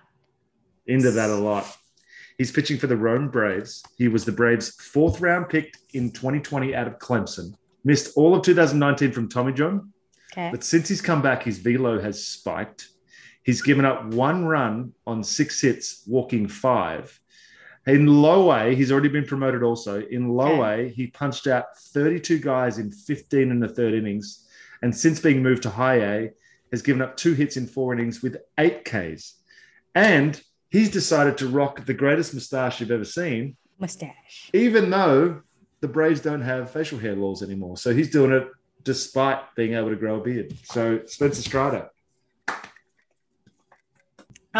[0.86, 1.76] Into that a lot.
[2.38, 3.82] He's pitching for the Rome Braves.
[3.96, 7.54] He was the Braves' fourth round pick in 2020 out of Clemson.
[7.84, 9.92] Missed all of 2019 from Tommy John,
[10.32, 10.50] Okay.
[10.50, 12.88] but since he's come back, his velo has spiked.
[13.44, 17.20] He's given up one run on six hits, walking five.
[17.86, 20.00] In low A, he's already been promoted also.
[20.00, 24.48] In low A, he punched out 32 guys in 15 in the third innings.
[24.80, 26.30] And since being moved to high A,
[26.74, 29.34] has given up two hits in four innings with eight Ks.
[29.94, 34.50] And he's decided to rock the greatest mustache you've ever seen, Mustache.
[34.52, 35.42] even though
[35.80, 37.76] the Braves don't have facial hair laws anymore.
[37.76, 38.48] So he's doing it
[38.82, 40.54] despite being able to grow a beard.
[40.64, 41.90] So Spencer Strider.
[42.48, 42.60] I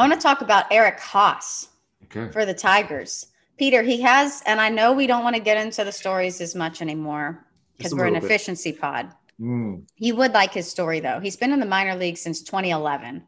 [0.01, 1.69] want to talk about Eric Haase.
[2.05, 2.31] Okay.
[2.31, 3.27] for the Tigers.
[3.59, 6.55] Peter, he has, and I know we don't want to get into the stories as
[6.55, 7.45] much anymore
[7.77, 8.35] because we're an little bit.
[8.35, 9.11] efficiency pod.
[9.41, 11.21] Mm, You would like his story though.
[11.21, 13.27] He's been in the minor league since 2011.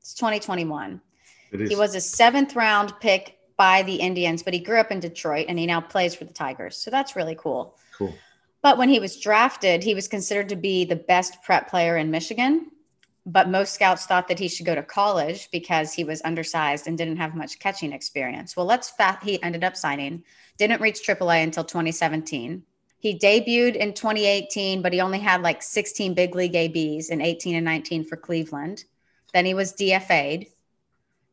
[0.00, 1.00] It's 2021.
[1.52, 1.68] it.
[1.68, 5.46] He was a seventh round pick by the Indians, but he grew up in Detroit
[5.48, 6.76] and he now plays for the Tigers.
[6.76, 7.76] So that's really cool.
[7.96, 8.14] cool.
[8.62, 12.10] But when he was drafted, he was considered to be the best prep player in
[12.10, 12.70] Michigan.
[13.26, 16.98] But most scouts thought that he should go to college because he was undersized and
[16.98, 18.54] didn't have much catching experience.
[18.56, 19.22] Well, let's fat.
[19.22, 20.24] He ended up signing,
[20.58, 22.62] didn't reach AAA until 2017.
[23.04, 27.54] He debuted in 2018, but he only had like 16 big league ABs in 18
[27.54, 28.84] and 19 for Cleveland.
[29.34, 30.46] Then he was DFA'd.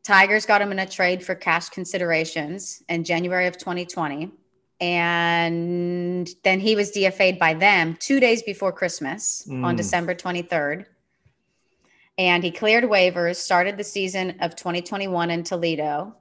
[0.03, 4.31] Tigers got him in a trade for cash considerations in January of 2020
[4.81, 9.77] and then he was DFA'd by them two days before Christmas on Mm.
[9.77, 10.87] December 23rd.
[12.17, 16.15] and he cleared waivers, started the season of 2021 in Toledo,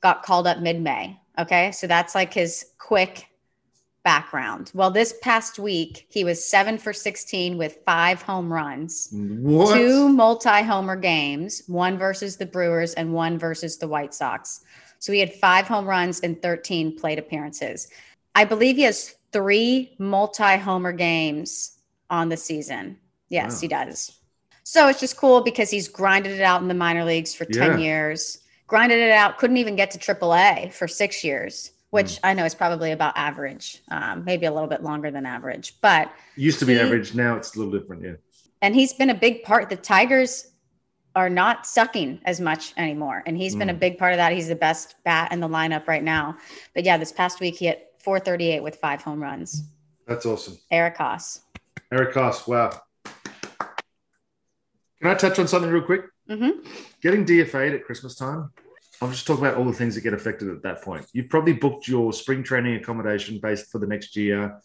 [0.00, 1.20] got called up mid May.
[1.38, 1.70] Okay.
[1.70, 3.29] So that's like his quick
[4.02, 4.70] background.
[4.74, 9.74] Well, this past week, he was seven for 16 with five home runs, What?
[9.74, 14.60] two multi homer games, one versus the Brewers and one versus the White Sox.
[14.98, 17.88] So he had five home runs and 13 plate appearances.
[18.34, 21.78] I believe he has three multi homer games
[22.08, 22.98] on the season.
[23.28, 23.60] Yes, Wow.
[23.60, 24.12] he does.
[24.64, 27.72] So it's just cool because he's grinded it out in the minor leagues for 10
[27.72, 27.76] Yeah.
[27.78, 32.26] years, grinded it out, couldn't even get to AAA for six years, which Hmm.
[32.26, 35.74] I know is probably about average, um, maybe a little bit longer than average.
[35.80, 37.14] But, Used to be He- average.
[37.14, 38.02] Now it's a little different.
[38.02, 38.14] Yeah.
[38.62, 39.70] and he's been a big part.
[39.70, 40.52] The Tigers
[41.16, 43.22] are not sucking as much anymore.
[43.24, 43.80] And he's been a Mm.
[43.80, 44.32] big part of that.
[44.32, 46.36] He's the best bat in the lineup right now.
[46.74, 49.64] But yeah, this past week he hit 438 with five home runs.
[50.06, 50.58] That's awesome.
[50.70, 51.40] Eric Haase.
[51.90, 52.46] Eric Haase.
[52.46, 52.70] Wow.
[55.00, 56.02] Can I touch on something real quick?
[56.28, 56.66] Mhm.
[57.00, 58.52] Getting DFA'd at Christmas time.
[59.00, 61.06] I'll just talk about all the things that get affected at that point.
[61.12, 64.60] You've probably booked your spring training accommodation based for the next year.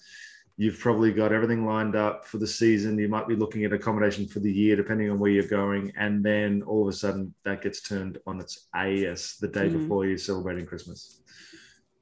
[0.57, 2.97] You've probably got everything lined up for the season.
[2.97, 5.93] You might be looking at accommodation for the year, depending on where you're going.
[5.97, 9.79] And then all of a sudden, that gets turned on its AS the day Mhm.
[9.79, 11.21] before you're celebrating Christmas.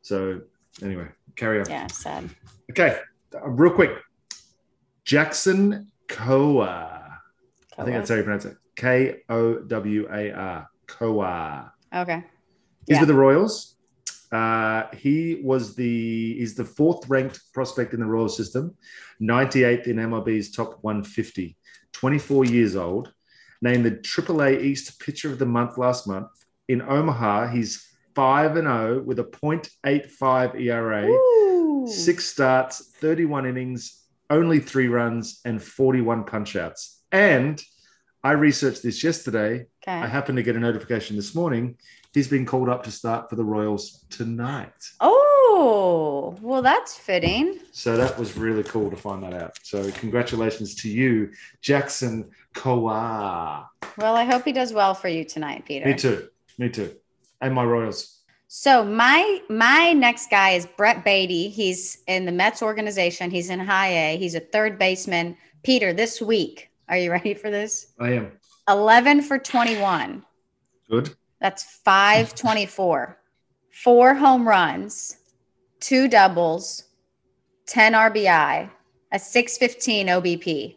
[0.02, 0.42] So,
[0.82, 1.70] anyway, carry on.
[1.70, 2.30] Yeah, sad.
[2.72, 3.00] Okay,
[3.36, 3.92] uh, real quick.
[5.04, 7.18] Jackson Kowar.
[7.78, 8.58] I think that's how you pronounce it.
[8.76, 10.68] K O W A R.
[10.88, 11.72] Kowar.
[11.94, 12.24] Okay.
[12.88, 13.02] He's Yeah.
[13.02, 13.76] with the Royals.
[14.32, 18.76] Uh, he was the he's the fourth ranked prospect in the Royal system,
[19.22, 21.56] 98th in MLB's top 150,
[21.92, 23.14] 24 years old,
[23.62, 26.30] named the AAA East Pitcher of the Month last month.
[26.68, 31.88] In Omaha, he's 5 and 0 with a .85 ERA, Ooh.
[31.88, 37.02] six starts, 31 innings, only three runs, and 41 punchouts.
[37.12, 37.62] And
[38.24, 39.68] I researched this yesterday.
[39.88, 41.78] I happened to get a notification this morning.
[42.14, 44.72] He's been called up to start for the Royals tonight.
[45.00, 47.60] Oh, well, that's fitting.
[47.72, 49.58] So that was really cool to find that out.
[49.64, 51.32] So congratulations to you,
[51.62, 53.66] Jackson Kowar.
[53.98, 55.86] Well, I hope he does well for you tonight, Peter.
[55.86, 56.30] Me too.
[56.58, 56.96] Me too.
[57.42, 58.20] And my Royals.
[58.48, 61.50] So my my next guy is Brett Baty.
[61.50, 63.32] He's in the Mets organization.
[63.32, 64.18] He's in high A.
[64.18, 65.36] He's a third baseman.
[65.64, 67.88] Peter, this week, are you ready for this?
[68.00, 68.32] I am.
[68.68, 70.24] 11 for 21.
[70.90, 71.16] Good.
[71.40, 73.18] That's 524.
[73.72, 75.18] Four home runs,
[75.80, 76.84] two doubles,
[77.68, 78.70] 10 RBI,
[79.12, 80.76] a 615 OBP.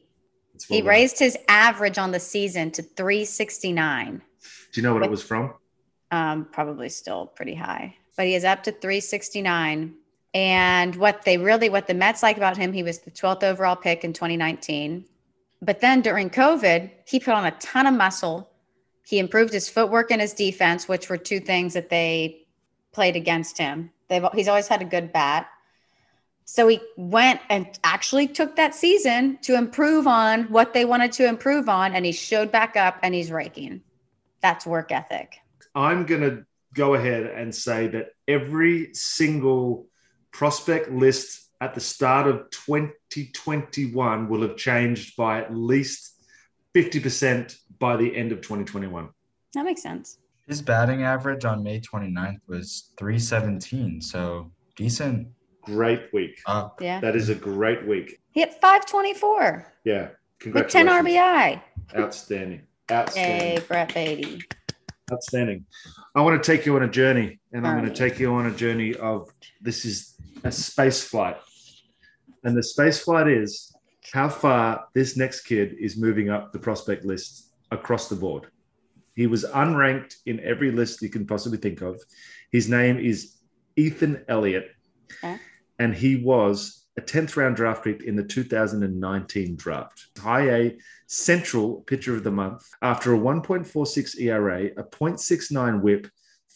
[0.69, 4.23] He well raised his average on the season to 369.
[4.73, 5.55] Do you know what it was from?
[6.11, 9.95] um, probably still pretty high, but he is up to 369.
[10.35, 13.77] And what they really, what the Mets like about him, he was the 12th overall
[13.77, 15.07] pick in 2019.
[15.63, 18.51] But then during COVID, he put on a ton of muscle.
[19.07, 22.47] He improved his footwork and his defense, which were two things that they
[22.93, 23.91] played against him.
[24.09, 25.49] They've, he's always had a good bat.
[26.45, 31.27] So he went and actually took that season to improve on what they wanted to
[31.27, 31.93] improve on.
[31.93, 33.83] And he showed back up and he's raking.
[34.43, 35.39] That's work ethic.
[35.75, 39.87] I'm going to go ahead and say that every single
[40.31, 46.15] prospect list at the start of 2021 will have changed by at least
[46.75, 49.09] 50% by the end of 2021.
[49.55, 50.19] That makes sense.
[50.47, 54.01] His batting average on May 29th was 317.
[54.01, 55.29] So decent
[55.63, 56.41] Great week.
[56.47, 56.81] up.
[56.81, 57.01] Yeah.
[57.01, 58.21] That is a great week.
[58.31, 60.09] He hit 524 Yeah.
[60.53, 61.61] with 10 RBI.
[61.97, 62.61] Outstanding.
[62.91, 63.65] Yay, Outstanding.
[63.67, 64.43] Brett Baty.
[65.13, 65.65] Outstanding.
[66.17, 68.47] I want to take you on a journey, and I'm going to take you on
[68.47, 69.31] a journey of
[69.61, 71.37] this is a space flight.
[72.43, 73.73] And the space flight is
[74.13, 78.49] how far this next kid is moving up the prospect list across the board.
[79.15, 82.01] He was unranked in every list you can possibly think of.
[82.51, 83.37] His name is
[83.77, 84.73] Ethan Elliott,
[85.23, 85.39] Okay.
[85.79, 90.07] and he was a 10th round draft pick in the 2019 draft.
[90.19, 96.09] High A Central Pitcher of the Month after a 1.46 ERA, a 0.69 whip,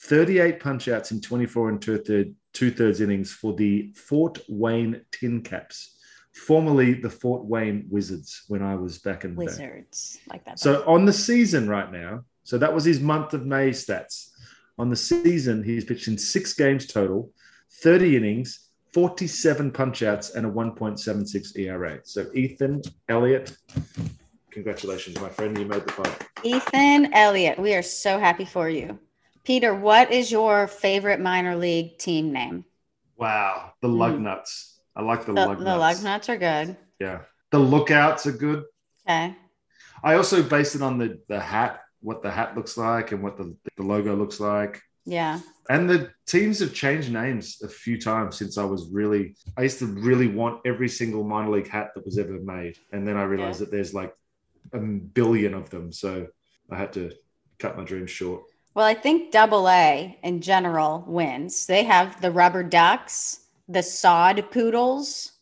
[0.03, 5.43] 38 punchouts in 24 and two, third, two thirds innings for the Fort Wayne Tin
[5.43, 5.99] Caps,
[6.33, 9.47] formerly the Fort Wayne Wizards when I was back in the day.
[9.47, 10.19] Wizards.
[10.29, 10.59] Like that.
[10.59, 14.31] So on the season right now, so that was his month of May stats.
[14.79, 17.31] On the season, he's pitched in six games total,
[17.83, 22.01] 30 innings, 47 punchouts, and a 1.76 ERA.
[22.05, 23.57] So Ethan Elliott,
[24.51, 25.57] congratulations, my friend.
[25.57, 26.27] You made the fight.
[26.43, 28.99] Ethan Elliott, we are so happy for you.
[29.45, 32.65] Peter, what is your favorite minor league team name?
[33.17, 33.73] Wow.
[33.81, 34.41] The Mm.
[34.97, 36.77] I like the, The, lug the Lugnuts are good.
[36.99, 37.21] Yeah.
[37.51, 38.65] The lookouts are good.
[39.07, 39.37] Okay.
[40.03, 43.37] I also based it on the the hat, what the hat looks like, and what
[43.37, 44.83] the the logo looks like.
[45.05, 45.41] Yeah.
[45.71, 49.37] And the teams have changed names a few times since I was really.
[49.57, 53.07] I used to really want every single minor league hat that was ever made, and
[53.07, 53.67] then I realized Yeah.
[53.67, 54.13] that there's like
[54.73, 56.27] a billion of them, so
[56.73, 57.13] I had to
[57.61, 58.43] cut my dreams short.
[58.75, 61.67] Well, I think double A in general wins.
[61.67, 65.33] They have the rubber ducks, the sod poodles,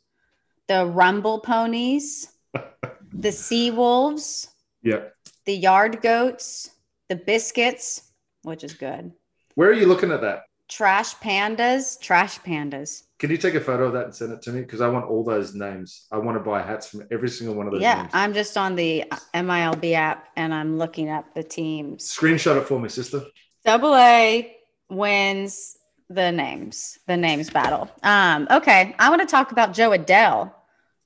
[0.66, 2.32] the rumble ponies,
[3.12, 4.48] the sea wolves,
[4.82, 5.04] Yeah.
[5.46, 6.70] the yard goats,
[7.08, 8.12] the biscuits,
[8.42, 9.12] which is good.
[9.58, 10.42] Where are you looking at that?
[10.68, 13.02] Trash pandas, trash pandas.
[13.18, 14.60] Can you take a photo of that and send it to me?
[14.60, 16.06] Because I want all those names.
[16.12, 18.10] I want to buy hats from every single one of those Yeah, names.
[18.12, 19.02] I'm just on the
[19.34, 22.04] MILB app and I'm looking up the teams.
[22.08, 23.20] Screenshot it for me, sister.
[23.64, 24.54] Double A
[24.88, 25.76] wins
[26.08, 27.90] the names, the names battle.
[28.04, 30.52] Um, okay, I want to talk about Jo Adell,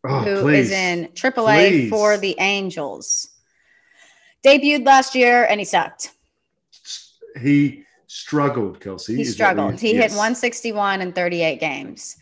[0.04, 0.72] Oh, who is please.
[0.72, 1.88] in AAA Please.
[1.88, 3.28] for the Angels.
[4.44, 6.10] Debuted last year and he sucked.
[7.40, 9.16] He struggled, Kelsey.
[9.16, 9.80] He struggled.
[9.80, 12.16] He hit 161 in 38 games.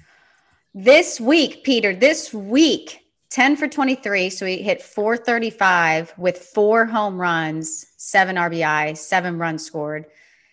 [0.73, 4.31] This week, Peter, this week, 10 for 23.
[4.31, 10.07] So he hit 435 with four home runs, seven RBI, seven runs scored.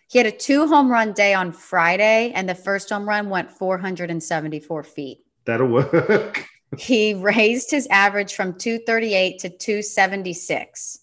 [0.10, 3.52] He had a two home run day on Friday, and the first home run went
[3.52, 5.20] 474 feet.
[5.46, 6.46] That'll work.
[6.78, 11.00] He raised his average from 238 to 276.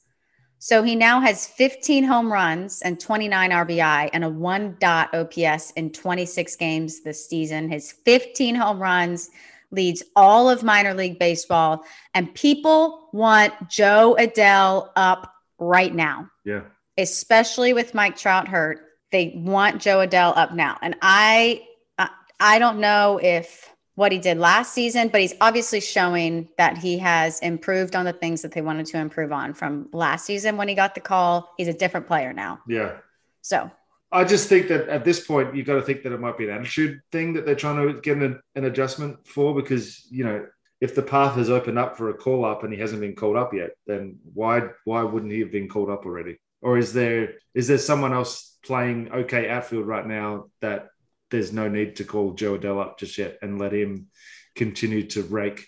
[0.65, 5.73] So he now has 15 home runs and 29 RBI and a one dot OPS
[5.73, 7.69] in 26 games this season.
[7.69, 9.29] His 15 home runs
[9.73, 11.85] leads all of minor league baseball,
[12.15, 16.63] and people want Jo Adell up right now yeah.
[16.97, 18.79] especially with Mike Trout hurt.
[19.13, 21.63] They want Jo Adell up now, and I,
[21.99, 22.09] I,
[22.41, 26.99] I don't know if what he did last season, but he's obviously showing that he
[26.99, 30.69] has improved on the things that they wanted to improve on from last season when
[30.69, 31.53] he got the call.
[31.57, 32.61] He's a different player now.
[32.67, 32.97] Yeah.
[33.43, 33.71] So
[34.11, 36.49] I just think that at this point, you've got to think that it might be
[36.49, 40.47] an attitude thing that they're trying to get an, an adjustment for because, you know,
[40.81, 43.37] if the path has opened up for a call up and he hasn't been called
[43.37, 46.37] up yet, then why why wouldn't he have been called up already?
[46.63, 50.89] Or is there is there someone else playing okay outfield right now that
[51.35, 54.07] there's no need to call Jo Adell up just yet and let him
[54.55, 55.67] continue to rake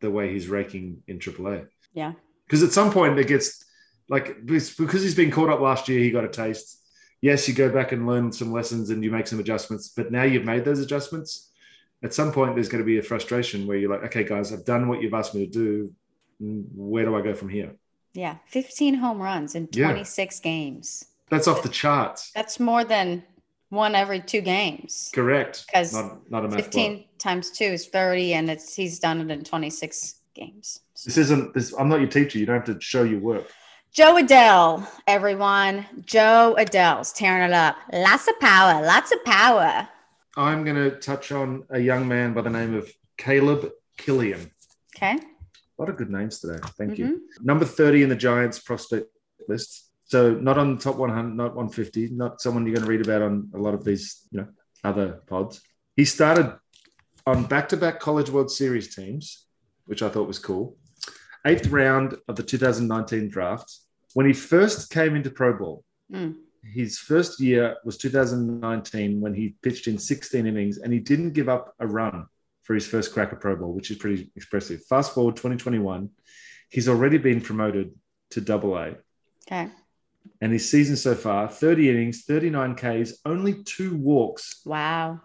[0.00, 1.66] the way he's raking in AAA?
[1.94, 2.12] yeah,
[2.46, 3.64] because at some point it gets
[4.10, 6.68] like because he's been caught up last year he got a taste
[7.22, 10.22] yes you go back and learn some lessons and you make some adjustments but now
[10.22, 11.50] you've made those adjustments
[12.04, 14.66] at some point there's going to be a frustration where you're like okay guys i've
[14.66, 15.92] done what you've asked me to do
[16.74, 17.72] where do i go from here
[18.12, 19.86] yeah, 15 home runs in Yeah.
[19.92, 21.04] 26 games.
[21.28, 23.24] that's off the charts That's more than
[23.70, 25.10] one every two games.
[25.14, 29.20] correct 'Cause not, not a math 15 times two is 30, and it's he's done
[29.20, 30.80] it in 26 games.
[31.04, 33.46] this isn't this i'm not your teacher you don't have to show your work
[33.92, 35.86] Jo Adell, everyone.
[36.04, 37.76] Jo Adell's tearing it up.
[37.94, 39.88] Lots of power, lots of power.
[40.36, 44.50] i'm going to touch on a young man by the name of caleb kilian
[44.94, 45.16] Okay.
[45.16, 47.44] a lot of good names today thank you Mhm.
[47.44, 49.06] number 30 in the Giants prospect
[49.48, 49.85] list.
[50.06, 53.22] So not on the top 100, not 150, not someone you're going to read about
[53.22, 54.48] on a lot of these, you know,
[54.84, 55.60] other pods.
[55.96, 56.56] He started
[57.26, 59.46] on back-to-back College World Series teams,
[59.86, 60.76] which I thought was cool.
[61.44, 63.72] Eighth round of the 2019 draft.
[64.14, 66.36] When he first came into pro ball, Mm.
[66.62, 71.48] his first year was 2019 when he pitched in 16 innings and he didn't give
[71.48, 72.26] up a run
[72.62, 74.84] for his first crack at pro ball, which is pretty expressive.
[74.84, 76.10] Fast forward 2021,
[76.70, 77.92] he's already been promoted
[78.30, 78.96] to double A.
[79.46, 79.68] Okay.
[80.40, 85.20] And his season so far 30 innings, 39 Ks, only two walks, Wow.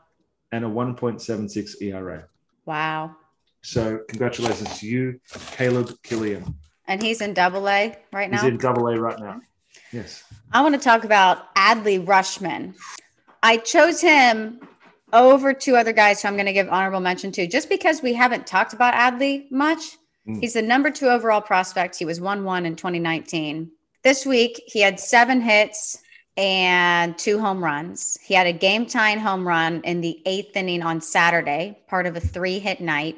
[0.52, 2.26] and a 1.76 ERA.
[2.66, 3.16] Wow.
[3.62, 5.20] So, congratulations to you,
[5.52, 6.56] Caleb Kilian.
[6.88, 8.42] And he's in double A right now?
[8.42, 9.42] He's in double A right now.
[9.92, 10.24] Yes.
[10.52, 12.74] I want to talk about Adley Rutschman.
[13.44, 14.60] I chose him
[15.14, 18.14] over two other guys who I'm going to give honorable mention to just because we
[18.14, 19.98] haven't talked about Adley much.
[20.28, 20.40] Mm.
[20.40, 21.98] He's the number two overall prospect.
[21.98, 23.72] He was 1 1 in 2019.
[24.04, 26.02] This week, he had seven hits
[26.36, 28.18] and two home runs.
[28.24, 32.16] He had a game tying home run in the eighth inning on Saturday, part of
[32.16, 33.18] a three hit night.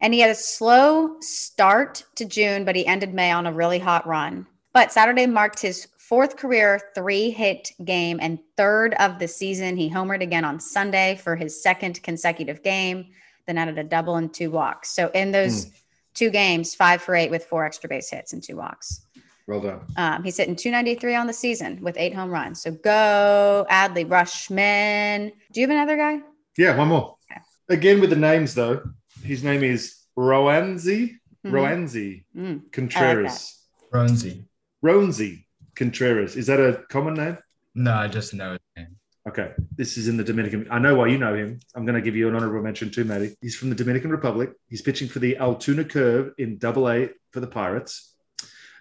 [0.00, 3.78] And he had a slow start to June, but he ended May on a really
[3.78, 4.46] hot run.
[4.72, 9.76] But Saturday marked his fourth career three hit game and third of the season.
[9.76, 13.06] He homered again on Sunday for his second consecutive game,
[13.46, 14.94] then added a double and two walks.
[14.94, 15.70] So in those hmm.
[16.14, 19.02] two games, five for eight with four extra base hits and two walks.
[19.46, 19.80] Well done.
[19.96, 22.62] Um, he's hitting 293 on the season with eight home runs.
[22.62, 25.32] So go Adley Rutschman.
[25.52, 26.20] Do you have another guy?
[26.56, 27.16] Yeah, one more.
[27.30, 27.40] Okay.
[27.68, 28.82] Again with the names though.
[29.24, 31.16] His name is Roansy.
[31.44, 31.50] Mhm.
[31.52, 32.70] Roansy Mm.
[32.72, 33.56] Contreras.
[33.92, 34.44] Ronzi.
[34.84, 36.36] Ronzi Contreras.
[36.36, 37.38] Is that a common name?
[37.74, 38.96] No, I just know his name.
[39.28, 40.66] Okay, this is in the Dominican.
[40.70, 41.60] I know why you know him.
[41.74, 43.34] I'm going to give you an honorable mention too, Matty.
[43.42, 44.52] He's from the Dominican Republic.
[44.68, 48.09] He's pitching for the Altoona Curve in Double A for the Pirates.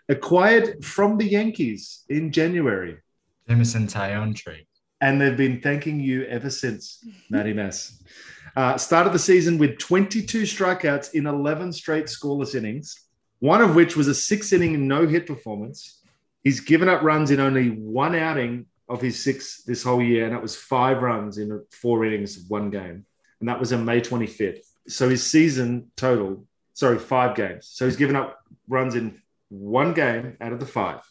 [0.09, 2.97] Acquired from the Yankees in January,
[3.47, 4.65] Jameson Taillon trade.
[5.01, 8.01] and they've been thanking you ever since, Matty Mess.
[8.55, 13.05] Uh, started the season with 22 strikeouts in 11 straight scoreless innings,
[13.39, 16.01] one of which was a six inning no hit performance.
[16.43, 20.33] He's given up runs in only one outing of his six this whole year, and
[20.33, 23.05] that was five runs in four innings of one game.
[23.39, 24.65] And that was on May 25th.
[24.87, 27.67] So his season total, sorry, five games.
[27.71, 31.01] So he's given up runs in one game out of the five.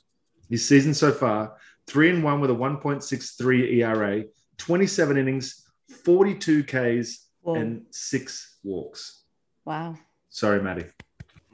[0.49, 4.25] His season so far, three and one with a 1.63 ERA,
[4.57, 5.67] 27 innings,
[6.05, 7.55] 42 Ks, Whoa.
[7.57, 9.23] and six walks.
[9.65, 9.95] wow.
[10.31, 10.85] Sorry, Maddie.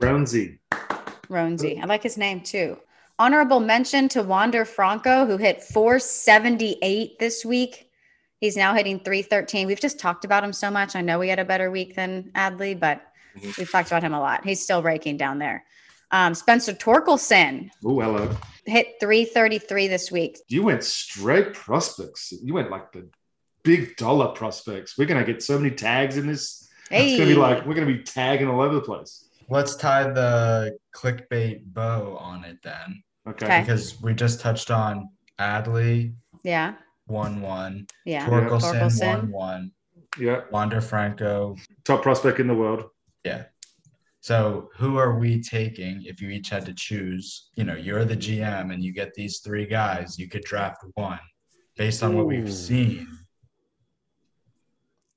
[0.00, 0.58] Ronzi.
[1.30, 1.80] Ronzi.
[1.80, 2.76] I like his name too.
[3.18, 7.88] Honorable mention to Wander Franco, who hit 478 this week.
[8.40, 9.66] He's now hitting 313.
[9.66, 10.96] We've just talked about him so much.
[10.96, 13.00] I know we had a better week than Adley, but
[13.36, 13.56] Mhm.
[13.56, 14.44] we've talked about him a lot.
[14.44, 15.64] He's still raking down there.
[16.10, 18.30] Um, Spencer Torkelson Oh, hello.
[18.66, 20.38] hit 333 this week.
[20.48, 22.32] You went straight prospects.
[22.42, 23.08] You went like the
[23.62, 24.96] big dollar prospects.
[24.98, 26.68] We're gonna get so many tags in this.
[26.90, 29.28] Hey, It's gonna be like we're gonna be tagging all over the place.
[29.48, 33.44] Let's tie the clickbait bow on it then, Okay.
[33.46, 33.60] Okay.
[33.60, 36.74] because we just touched on Adley yeah,
[37.06, 38.26] one one, yeah.
[38.28, 39.00] Torkelson Torkelson.
[39.00, 39.72] one one,
[40.18, 40.42] Yeah.
[40.50, 41.56] Wander Franco.
[41.84, 42.84] Top prospect in the world.
[43.24, 43.44] Yeah.
[44.24, 47.50] So who are we taking if you each had to choose?
[47.56, 50.18] You know, you're the GM and you get these three guys.
[50.18, 51.20] You could draft one
[51.76, 53.06] based on what we've seen.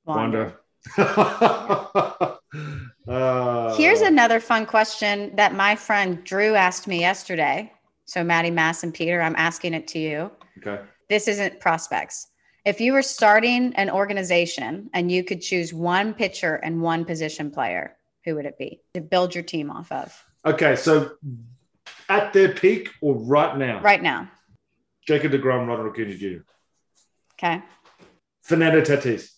[0.06, 0.60] Wander.
[0.98, 2.38] Wanda.
[3.08, 7.72] Uh, Here's another fun question that my friend Drew asked me yesterday.
[8.04, 10.32] So, Maddie, Mass, and Peter, I'm asking it to you.
[10.58, 10.84] Okay.
[11.08, 12.28] This isn't prospects.
[12.66, 17.50] If you were starting an organization and you could choose one pitcher and one position
[17.50, 17.97] player,
[18.28, 20.76] who would it be to build your team off of Okay.
[20.76, 21.12] So
[22.10, 24.30] at their peak or right now, right now?
[25.08, 26.44] Jacob DeGrom, Ronald Acuna Jr.,
[27.40, 27.62] Okay.
[28.44, 29.30] Fernando Tatis,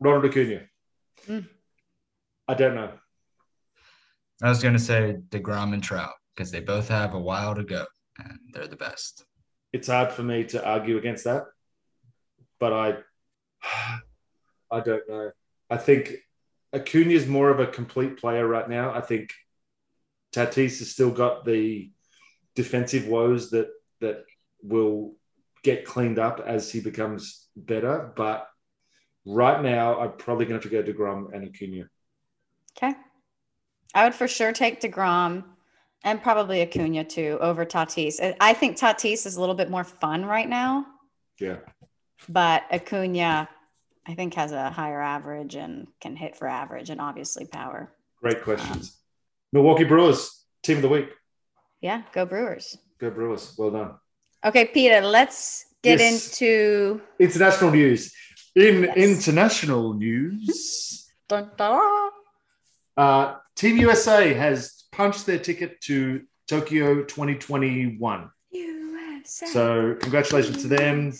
[0.00, 0.60] Ronald Acuna.
[1.26, 1.46] Mm.
[2.48, 2.90] I don't know.
[4.42, 7.64] I was going to say DeGrom and Trout because they both have a while to
[7.64, 7.86] go
[8.18, 9.24] and they're the best.
[9.72, 11.44] It's hard for me to argue against that,
[12.60, 12.96] but I,
[14.70, 15.30] I don't know.
[15.70, 16.16] I think
[16.74, 18.92] Acuna is more of a complete player right now.
[18.92, 19.32] I think
[20.34, 21.90] Tatis has still got the
[22.54, 23.68] defensive woes that
[24.00, 24.24] that
[24.62, 25.14] will
[25.62, 28.12] get cleaned up as he becomes better.
[28.16, 28.48] But
[29.24, 31.88] right now, I'm probably going to have to go Degrom and Acuna.
[32.76, 32.94] Okay.
[33.94, 35.44] I would for sure take DeGrom
[36.02, 38.20] and probably Acuna too over Tatis.
[38.20, 40.84] I- I think Tatis is a little bit more fun right now,
[41.38, 41.58] Yeah,
[42.28, 43.48] but Acuna,
[44.06, 47.92] I think, has a higher average and can hit for average and obviously power.
[48.20, 48.96] great questions.
[49.52, 51.08] Milwaukee Brewers team of the week.
[51.80, 52.76] Yeah, go Brewers.
[52.98, 53.54] Go Brewers.
[53.58, 53.94] Well done.
[54.44, 56.32] Okay, Peter, let's get Yes.
[56.32, 57.00] into.
[57.18, 58.12] International news.
[58.56, 58.96] In Yes.
[58.96, 62.10] international news, Dun, dun.
[62.96, 68.30] uh, Team USA has punched their ticket to Tokyo 2021.
[68.50, 69.46] USA.
[69.46, 71.12] So congratulations to them.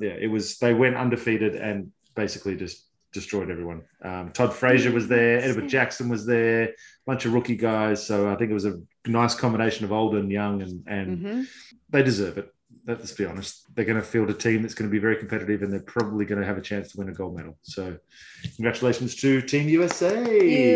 [0.00, 0.58] Yeah, it was.
[0.58, 3.82] They went undefeated and basically just destroyed everyone.
[4.02, 5.38] Um, Todd Frazier was there.
[5.40, 6.64] Edwin Jackson was there.
[6.64, 6.74] A
[7.06, 8.04] bunch of rookie guys.
[8.04, 11.46] So I think it was a nice combination of old and young, and and Mhm.
[11.90, 12.50] they deserve it.
[12.86, 13.74] Let's be honest.
[13.74, 16.26] They're going to field a team that's going to be very competitive, and they're probably
[16.26, 17.56] going to have a chance to win a gold medal.
[17.62, 17.96] So,
[18.56, 20.22] congratulations to Team USA.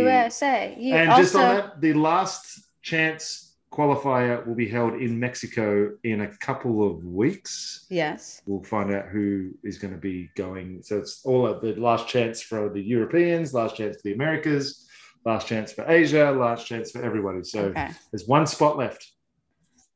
[0.03, 0.75] USA.
[0.79, 5.93] You And also, just on that, the last chance qualifier will be held in Mexico
[6.05, 7.87] in a couple of weeks.
[7.91, 8.41] yes.
[8.47, 10.83] We'll find out who is going to be going.
[10.83, 14.89] So it's all of the last chance for the Europeans, last chance for the Americas,
[15.25, 17.43] last chance for Asia, last chance for everybody.
[17.45, 17.91] So Okay.
[18.11, 19.07] there's one spot left,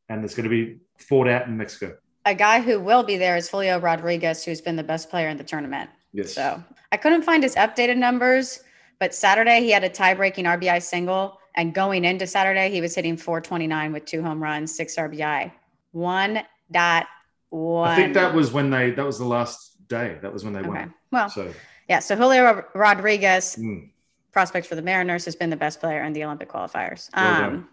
[0.09, 1.97] and it's going to be fought out in Mexico.
[2.27, 5.37] A guy who will be there is Julio Rodriguez, who's been the best player in
[5.39, 5.91] the tournament.
[6.13, 6.35] Yes.
[6.35, 6.63] So
[6.93, 8.61] I couldn't find his updated numbers,
[9.01, 11.39] but Saturday he had a tie breaking RBI single.
[11.55, 15.53] And going into Saturday, he was hitting 429 with two home runs, six RBI.
[15.93, 17.07] One dot
[17.51, 17.91] one.
[17.91, 18.93] I think that was when they.
[18.93, 20.19] That was the last day.
[20.23, 20.69] That was when they okay.
[20.69, 20.95] won.
[21.11, 21.53] Well, So
[21.89, 21.99] yeah.
[21.99, 23.91] So Julio Rodriguez, mm,
[24.33, 27.11] prospect for the Mariners, has been the best player in the Olympic qualifiers.
[27.15, 27.45] Well.
[27.45, 27.69] Um,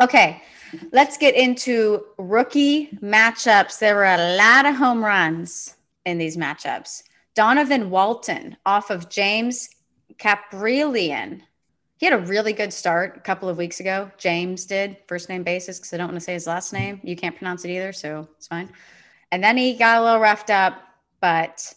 [0.00, 0.42] okay,
[0.92, 3.80] let's get into rookie matchups.
[3.80, 7.02] There were a lot of home runs in these matchups.
[7.34, 9.68] Donovan Walton off of James
[10.16, 11.42] Kaprielian
[11.98, 14.10] He had a really good start a couple of weeks ago.
[14.18, 17.00] James did first name basis because I don't want to say his last name.
[17.02, 18.70] You can't pronounce it either, so it's fine.
[19.32, 20.80] And then he got a little roughed up,
[21.20, 21.74] but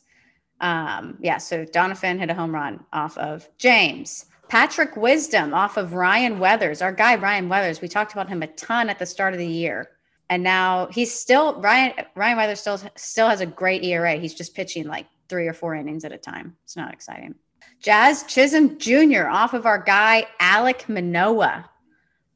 [0.62, 1.40] um, yeah.
[1.40, 4.26] So Donovan hit a home run off of James.
[4.48, 7.82] Patrick Wisdom off of Ryan Weathers, our guy Ryan Weathers.
[7.82, 9.90] We talked about him a ton at the start of the year,
[10.30, 11.94] and now he's still Ryan.
[12.16, 14.18] Ryan Weathers still still has a great ERA.
[14.18, 16.58] He's just pitching like three or four innings at a time.
[16.64, 17.34] It's not exciting.
[17.82, 19.28] Jazz Chisholm Jr.
[19.28, 21.68] off of our guy Alek Manoah,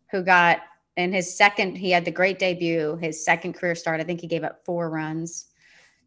[0.10, 0.62] who got
[0.98, 1.76] in his second.
[1.76, 4.02] He had the great debut, his second career start.
[4.02, 5.46] I think he gave up four runs.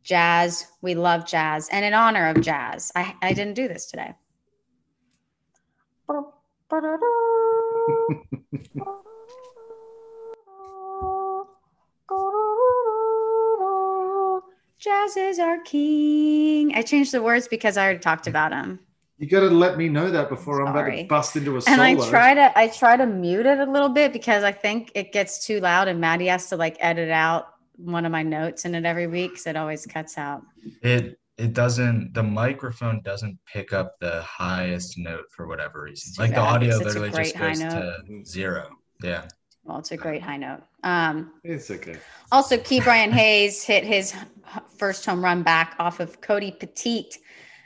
[0.02, 4.14] Jazz, we love Jazz, and in honor of Jazz, I, I didn't do this today.
[14.78, 16.74] Jazz is our king.
[16.74, 18.80] I changed the words because I already talked about him.
[19.18, 21.82] You got to let me know that before I'm about to bust into a solo.
[21.82, 22.08] And solo.
[22.08, 25.12] I try to I try to mute it a little bit because I think it
[25.12, 28.74] gets too loud and Maddie has to like edit out one of my notes in
[28.74, 30.42] it every week because it always cuts out.
[30.82, 36.10] It it doesn't the microphone doesn't pick up the highest note for whatever reason.
[36.10, 38.68] It's too Like the audio it's a literally just goes to zero.
[39.02, 39.26] Yeah.
[39.64, 40.62] Well, it's a great high note.
[40.82, 41.96] Um, It's okay.
[42.32, 44.14] Also, Ke'Bryan Hayes hit his
[44.78, 47.18] first home run back off of Cody Poteet.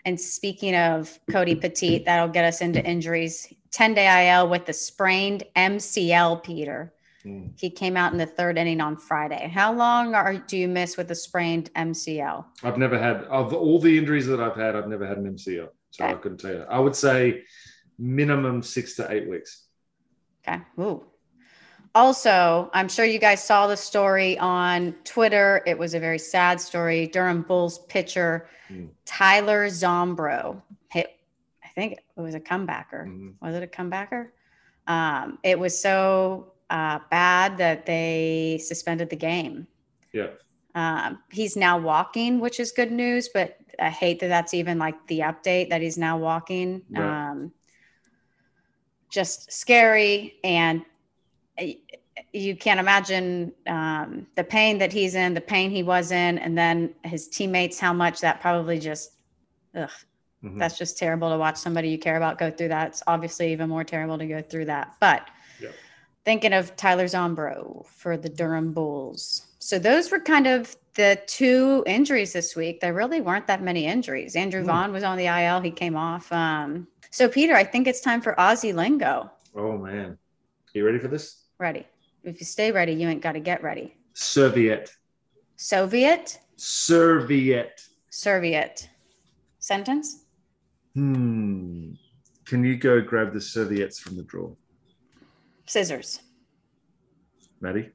[0.05, 3.53] And speaking of Cody Poteet, that'll get us into injuries.
[3.71, 6.93] 10 day IL with the sprained MCL, Peter.
[7.25, 7.53] Mm.
[7.59, 9.49] He came out in the third inning on Friday.
[9.49, 12.45] How long are, do you miss with a sprained MCL?
[12.65, 15.69] I've never had of all the injuries that I've had, I've never had an MCL,
[15.91, 16.13] so Okay.
[16.13, 16.65] I couldn't tell you.
[16.69, 17.45] I would say
[17.99, 19.67] minimum six to eight weeks.
[20.47, 20.61] Okay.
[20.81, 21.05] Ooh.
[21.95, 25.63] Also, I'm sure you guys saw the story on Twitter.
[25.67, 27.07] It was a very sad story.
[27.07, 28.87] Durham Bulls pitcher Hmm.
[29.05, 31.11] Tyler Zombro hit,
[31.63, 33.07] I think it was a comebacker.
[33.07, 33.35] Mhm.
[33.43, 34.29] Was it a comebacker?
[34.87, 39.67] Um, it was so uh, bad that they suspended the game.
[40.13, 40.29] Yeah,
[40.75, 45.07] Um, he's now walking, which is good news, but I hate that that's even like
[45.07, 46.81] the update that he's now walking.
[46.89, 47.03] Right.
[47.31, 47.53] Um,
[49.11, 50.39] just scary.
[50.43, 50.83] And
[52.33, 56.57] you can't imagine um, the pain that he's in, the pain he was in, and
[56.57, 59.13] then his teammates, how much that probably just,
[59.75, 59.91] ugh,
[60.43, 60.59] Mhm.
[60.59, 62.89] that's just terrible to watch somebody you care about go through that.
[62.89, 64.97] It's obviously even more terrible to go through that.
[64.99, 65.29] But
[65.61, 65.75] Yep.
[66.25, 69.47] thinking of Tyler Zombro for the Durham Bulls.
[69.61, 72.81] So those were kind of the two injuries this week.
[72.81, 74.35] There really weren't that many injuries.
[74.35, 74.67] Andrew Hmm.
[74.67, 75.61] Vaughn was on the IL.
[75.61, 76.31] He came off.
[76.33, 79.31] Um, so Peter, I think it's time for Aussie lingo.
[79.55, 80.19] Oh man,
[80.75, 81.42] you ready for this?
[81.63, 81.87] Ready.
[82.25, 83.95] If you stay ready, you ain't got to get ready.
[84.15, 84.93] Serviette,
[85.55, 87.87] Soviet, serviette.
[88.11, 88.89] Soviet.
[89.61, 90.25] Sentence?
[90.97, 91.93] Hmm.
[92.47, 94.57] Can you go grab the serviettes from the drawer,
[95.67, 96.19] Scissors.
[97.61, 97.91] Maddie?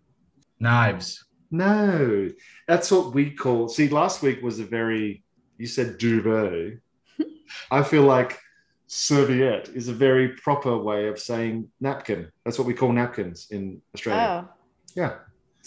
[0.61, 1.25] Knives.
[1.51, 2.29] No,
[2.69, 3.67] that's what we call.
[3.67, 5.25] See, last week was a very.
[5.57, 6.79] You said duvet.
[7.71, 8.39] I feel like
[8.87, 12.31] serviette is a very proper way of saying napkin.
[12.45, 14.47] That's what we call napkins in Australia.
[14.49, 14.53] Oh.
[14.95, 15.13] Yeah.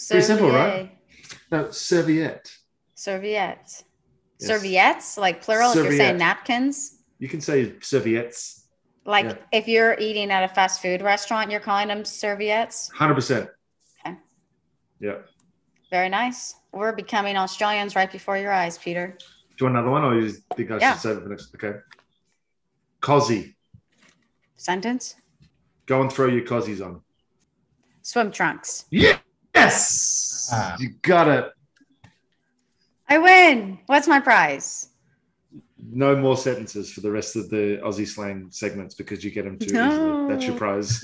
[0.08, 0.90] Pretty simple, right?
[0.90, 1.52] Serviette.
[1.52, 2.52] No, serviette.
[2.94, 3.84] Serviette.
[4.38, 4.48] Yes.
[4.48, 7.02] Serviettes, like plural, if you're saying napkins.
[7.18, 8.66] You can say serviettes.
[9.04, 9.36] Like Yeah.
[9.52, 12.90] if you're eating at a fast food restaurant, you're calling them serviettes.
[12.94, 13.50] Hundred percent.
[14.06, 14.16] Okay.
[14.98, 15.16] Yeah.
[15.90, 16.54] Very nice.
[16.72, 19.18] We're becoming Australians right before your eyes, Peter.
[19.18, 19.24] Do
[19.58, 20.92] you want another one, or you think I Yeah.
[20.92, 21.54] should save it for next?
[21.54, 21.78] Okay.
[23.00, 23.54] Cozzy.
[24.56, 25.14] Sentence.
[25.86, 27.00] Go and throw your cozies on.
[28.02, 28.84] Swim trunks.
[28.90, 30.48] Yes.
[30.52, 30.76] Ah.
[30.78, 31.50] You got it.
[33.08, 33.78] I win.
[33.86, 34.88] What's my prize?
[35.82, 39.58] No more sentences for the rest of the Aussie slang segments because you get them
[39.58, 39.88] too No.
[39.90, 40.28] easily.
[40.34, 41.00] That's your prize.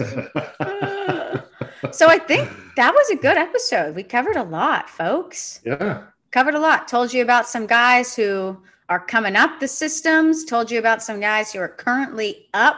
[1.93, 3.95] So I think that was a good episode.
[3.95, 5.61] We covered a lot, folks.
[5.65, 6.05] yeah.
[6.31, 6.87] Covered a lot.
[6.89, 8.59] Told you about some guys who
[8.89, 10.45] are coming up the systems.
[10.45, 12.77] Told you about some guys who are currently up.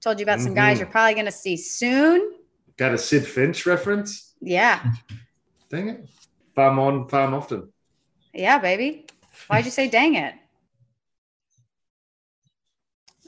[0.00, 0.80] Told you about some guys Mhm.
[0.80, 2.32] you're probably going to see soon.
[2.76, 4.34] Got a Sidd Finch reference?
[4.40, 4.82] Yeah.
[5.68, 6.08] Dang it.
[6.54, 7.72] Farm on, farm often.
[8.32, 9.06] Yeah, baby.
[9.48, 10.34] Why'd you say dang it?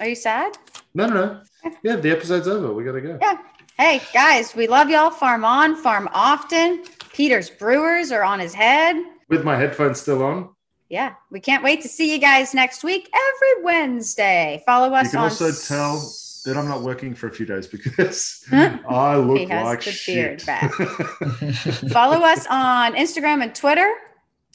[0.00, 0.56] Are you sad?
[0.94, 1.70] No, no, no.
[1.82, 2.72] Yeah, the episode's over.
[2.72, 3.18] We got to go.
[3.20, 3.38] Yeah.
[3.78, 5.10] Hey, guys, we love y'all.
[5.10, 6.84] Farm on, farm often.
[7.12, 8.96] Peter's Brewers are on his head.
[9.28, 10.50] With my headphones still on
[10.92, 14.62] yeah, we can't wait to see you guys next week every Wednesday.
[14.66, 15.06] Follow us.
[15.06, 16.12] You can on also tell
[16.44, 19.90] that I'm not working for a few days because I look he has like the
[19.90, 20.44] shit.
[20.44, 20.70] Beard back.
[21.92, 23.90] Follow us on Instagram and Twitter.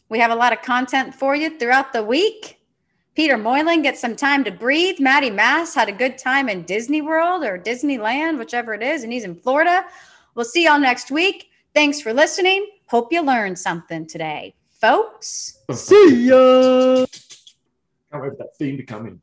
[0.10, 2.60] We have a lot of content for you throughout the week.
[3.16, 5.00] Peter Moylan gets some time to breathe.
[5.00, 9.12] Maddie Mass had a good time in Disney World or Disneyland, whichever it is, and
[9.12, 9.84] he's in Florida.
[10.36, 11.50] We'll see y'all next week.
[11.74, 12.68] Thanks for listening.
[12.86, 15.57] Hope you learned something today, folks.
[15.74, 17.04] See ya.
[17.04, 17.06] I
[18.10, 19.22] can't wait for that theme to come in.